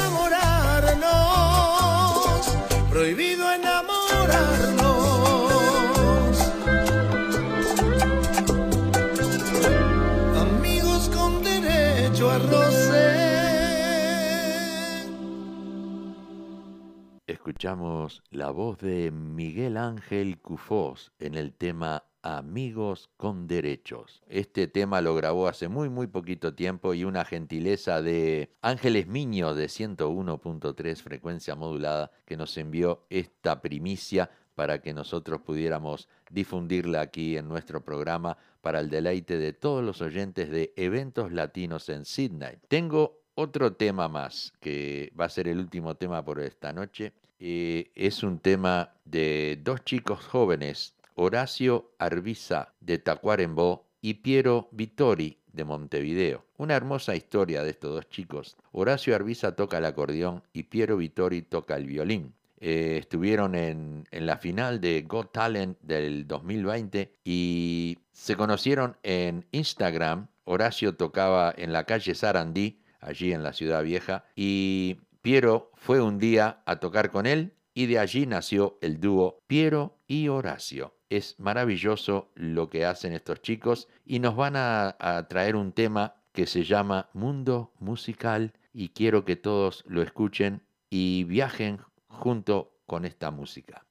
Escuchamos 17.59 18.23
la 18.31 18.51
voz 18.51 18.77
de 18.77 19.11
Miguel 19.11 19.75
Ángel 19.75 20.39
Cufós 20.39 21.11
en 21.19 21.35
el 21.35 21.51
tema 21.51 22.05
Amigos 22.21 23.09
con 23.17 23.47
Derechos. 23.47 24.23
Este 24.29 24.69
tema 24.69 25.01
lo 25.01 25.13
grabó 25.13 25.49
hace 25.49 25.67
muy 25.67 25.89
muy 25.89 26.07
poquito 26.07 26.55
tiempo 26.55 26.93
y 26.93 27.03
una 27.03 27.25
gentileza 27.25 28.01
de 28.01 28.49
Ángeles 28.61 29.07
Miño 29.07 29.55
de 29.55 29.65
101.3 29.65 31.01
frecuencia 31.01 31.53
modulada 31.55 32.11
que 32.25 32.37
nos 32.37 32.55
envió 32.55 33.03
esta 33.09 33.61
primicia 33.61 34.31
para 34.55 34.81
que 34.81 34.93
nosotros 34.93 35.41
pudiéramos 35.41 36.07
difundirla 36.31 37.01
aquí 37.01 37.35
en 37.35 37.49
nuestro 37.49 37.83
programa 37.83 38.37
para 38.61 38.79
el 38.79 38.89
deleite 38.89 39.37
de 39.37 39.51
todos 39.51 39.83
los 39.83 40.01
oyentes 40.01 40.49
de 40.49 40.71
eventos 40.77 41.33
latinos 41.33 41.89
en 41.89 42.05
Sydney. 42.05 42.57
Tengo 42.69 43.19
otro 43.35 43.73
tema 43.73 44.07
más, 44.07 44.53
que 44.61 45.11
va 45.19 45.25
a 45.25 45.29
ser 45.29 45.49
el 45.49 45.59
último 45.59 45.95
tema 45.95 46.23
por 46.23 46.39
esta 46.39 46.71
noche. 46.71 47.11
Eh, 47.39 47.91
es 47.95 48.23
un 48.23 48.39
tema 48.39 48.93
de 49.05 49.59
dos 49.63 49.85
chicos 49.85 50.25
jóvenes, 50.25 50.95
Horacio 51.15 51.91
Arbiza 51.97 52.73
de 52.81 52.97
Tacuarembó 52.97 53.87
y 54.01 54.15
Piero 54.15 54.67
Vittori 54.71 55.37
de 55.53 55.63
Montevideo. 55.63 56.45
Una 56.57 56.75
hermosa 56.75 57.15
historia 57.15 57.63
de 57.63 57.71
estos 57.71 57.93
dos 57.93 58.09
chicos. 58.09 58.57
Horacio 58.71 59.15
Arbiza 59.15 59.55
toca 59.55 59.77
el 59.77 59.85
acordeón 59.85 60.43
y 60.51 60.63
Piero 60.63 60.97
Vittori 60.97 61.41
toca 61.41 61.77
el 61.77 61.85
violín. 61.85 62.33
Eh, 62.59 62.97
estuvieron 62.99 63.55
en, 63.55 64.05
en 64.11 64.25
la 64.25 64.37
final 64.37 64.81
de 64.81 65.03
Got 65.03 65.31
Talent 65.31 65.77
del 65.81 66.27
2020 66.27 67.13
y 67.23 67.99
se 68.11 68.35
conocieron 68.35 68.97
en 69.03 69.45
Instagram. 69.51 70.27
Horacio 70.43 70.95
tocaba 70.95 71.53
en 71.55 71.71
la 71.71 71.85
calle 71.85 72.15
Sarandí, 72.15 72.81
allí 72.99 73.31
en 73.31 73.43
la 73.43 73.53
ciudad 73.53 73.81
vieja, 73.83 74.25
y 74.35 74.97
Piero 75.21 75.71
fue 75.75 76.01
un 76.01 76.17
día 76.17 76.61
a 76.65 76.77
tocar 76.77 77.11
con 77.11 77.25
él 77.25 77.53
y 77.73 77.87
de 77.87 77.99
allí 77.99 78.25
nació 78.25 78.77
el 78.81 79.01
dúo 79.01 79.41
Piero 79.47 79.97
y 80.07 80.29
Horacio. 80.29 80.95
Es 81.09 81.37
maravilloso 81.39 82.31
lo 82.35 82.69
que 82.69 82.85
hacen 82.85 83.11
estos 83.11 83.41
chicos 83.41 83.89
y 84.05 84.19
nos 84.19 84.37
van 84.37 84.53
a, 84.55 84.95
traer 85.29 85.57
un 85.57 85.73
tema 85.73 86.15
que 86.31 86.45
se 86.45 86.63
llama 86.63 87.09
Mundo 87.13 87.73
Musical 87.79 88.53
y 88.73 88.89
quiero 88.89 89.25
que 89.25 89.35
todos 89.35 89.83
lo 89.87 90.01
escuchen 90.01 90.61
y 90.89 91.25
viajen 91.25 91.79
junto 92.07 92.79
con 92.85 93.03
esta 93.03 93.29
música. 93.29 93.85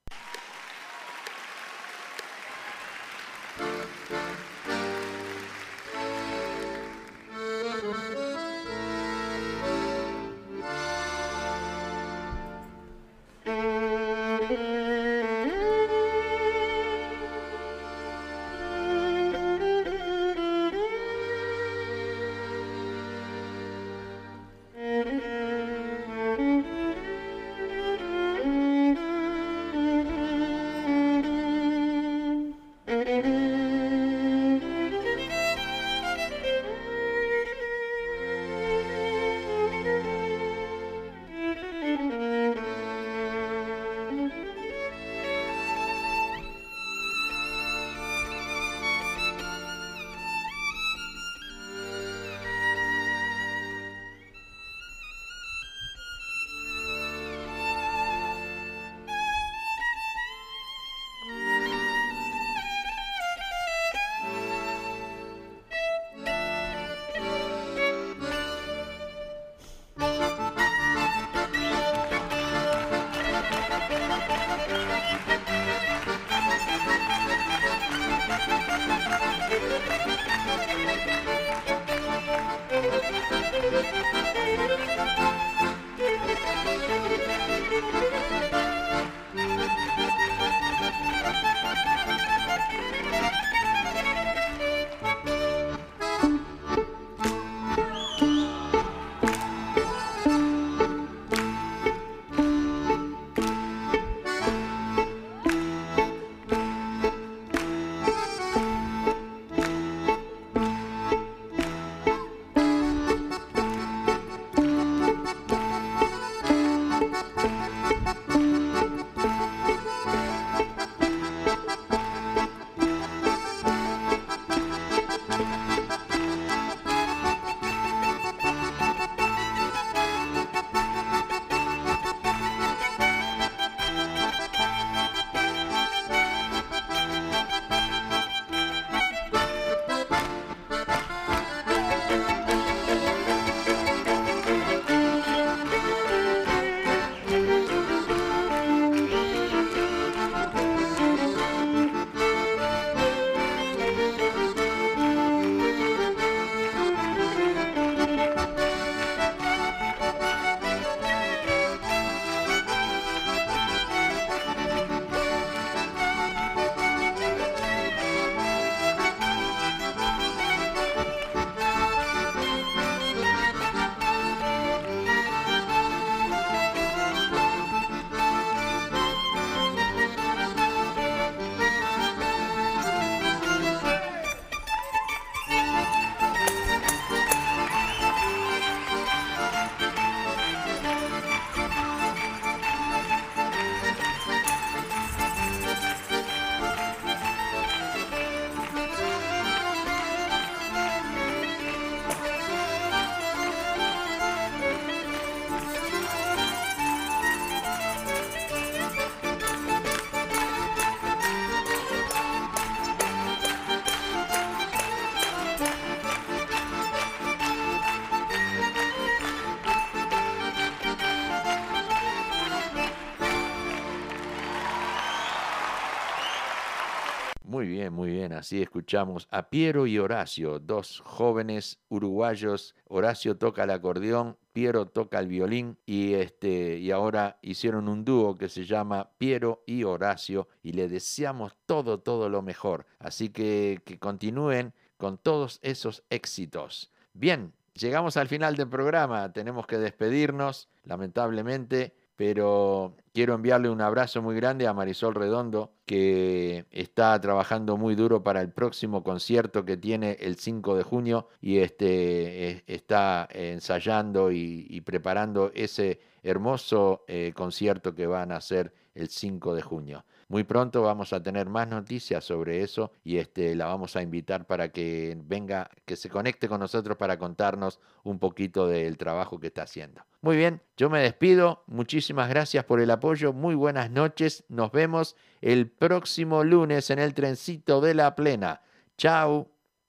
Así 228.48 228.62
escuchamos 228.62 229.28
a 229.30 229.50
Piero 229.50 229.86
y 229.86 229.98
Horacio, 229.98 230.58
dos 230.58 231.02
jóvenes 231.04 231.80
uruguayos. 231.90 232.74
Horacio 232.86 233.36
toca 233.36 233.64
el 233.64 233.70
acordeón, 233.70 234.38
Piero 234.54 234.86
toca 234.86 235.18
el 235.18 235.28
violín 235.28 235.76
y 235.84 236.14
este 236.14 236.78
y 236.78 236.90
ahora 236.90 237.38
hicieron 237.42 237.90
un 237.90 238.06
dúo 238.06 238.36
que 238.36 238.48
se 238.48 238.64
llama 238.64 239.10
Piero 239.18 239.64
y 239.66 239.84
Horacio 239.84 240.48
y 240.62 240.72
le 240.72 240.88
deseamos 240.88 241.58
todo 241.66 242.00
todo 242.00 242.30
lo 242.30 242.40
mejor. 242.40 242.86
Así 242.98 243.28
que 243.28 243.82
que 243.84 243.98
continúen 243.98 244.72
con 244.96 245.18
todos 245.18 245.58
esos 245.60 246.02
éxitos. 246.08 246.90
Bien, 247.12 247.52
llegamos 247.74 248.16
al 248.16 248.28
final 248.28 248.56
del 248.56 248.70
programa, 248.70 249.30
tenemos 249.30 249.66
que 249.66 249.76
despedirnos, 249.76 250.70
lamentablemente 250.84 251.97
pero 252.18 252.96
quiero 253.14 253.34
enviarle 253.34 253.70
un 253.70 253.80
abrazo 253.80 254.20
muy 254.20 254.34
grande 254.34 254.66
a 254.66 254.74
Marisol 254.74 255.14
Redondo, 255.14 255.70
que 255.86 256.66
está 256.72 257.20
trabajando 257.20 257.76
muy 257.76 257.94
duro 257.94 258.24
para 258.24 258.40
el 258.40 258.50
próximo 258.50 259.04
concierto 259.04 259.64
que 259.64 259.76
tiene 259.76 260.18
el 260.20 260.34
5 260.34 260.76
de 260.76 260.82
junio 260.82 261.28
y 261.40 261.58
este, 261.58 262.64
está 262.66 263.28
ensayando 263.30 264.32
y, 264.32 264.80
preparando 264.80 265.52
ese 265.54 266.00
hermoso 266.24 267.04
eh, 267.06 267.32
concierto 267.36 267.94
que 267.94 268.08
van 268.08 268.32
a 268.32 268.38
hacer 268.38 268.74
el 268.96 269.10
5 269.10 269.54
de 269.54 269.62
junio. 269.62 270.04
Muy 270.28 270.44
pronto 270.44 270.82
vamos 270.82 271.14
a 271.14 271.22
tener 271.22 271.48
más 271.48 271.68
noticias 271.68 272.22
sobre 272.22 272.62
eso 272.62 272.92
y 273.02 273.16
este, 273.16 273.54
la 273.54 273.64
vamos 273.64 273.96
a 273.96 274.02
invitar 274.02 274.46
para 274.46 274.68
que 274.70 275.16
venga, 275.24 275.70
que 275.86 275.96
se 275.96 276.10
conecte 276.10 276.48
con 276.48 276.60
nosotros 276.60 276.98
para 276.98 277.18
contarnos 277.18 277.80
un 278.04 278.18
poquito 278.18 278.68
del 278.68 278.98
trabajo 278.98 279.40
que 279.40 279.46
está 279.46 279.62
haciendo. 279.62 280.02
Muy 280.20 280.36
bien, 280.36 280.60
yo 280.76 280.90
me 280.90 281.00
despido. 281.00 281.62
Muchísimas 281.66 282.28
gracias 282.28 282.64
por 282.64 282.80
el 282.80 282.90
apoyo. 282.90 283.32
Muy 283.32 283.54
buenas 283.54 283.90
noches. 283.90 284.44
Nos 284.48 284.70
vemos 284.70 285.16
el 285.40 285.70
próximo 285.70 286.44
lunes 286.44 286.90
en 286.90 286.98
el 286.98 287.14
trencito 287.14 287.80
de 287.80 287.94
la 287.94 288.14
plena. 288.14 288.60
Chao. 288.98 289.57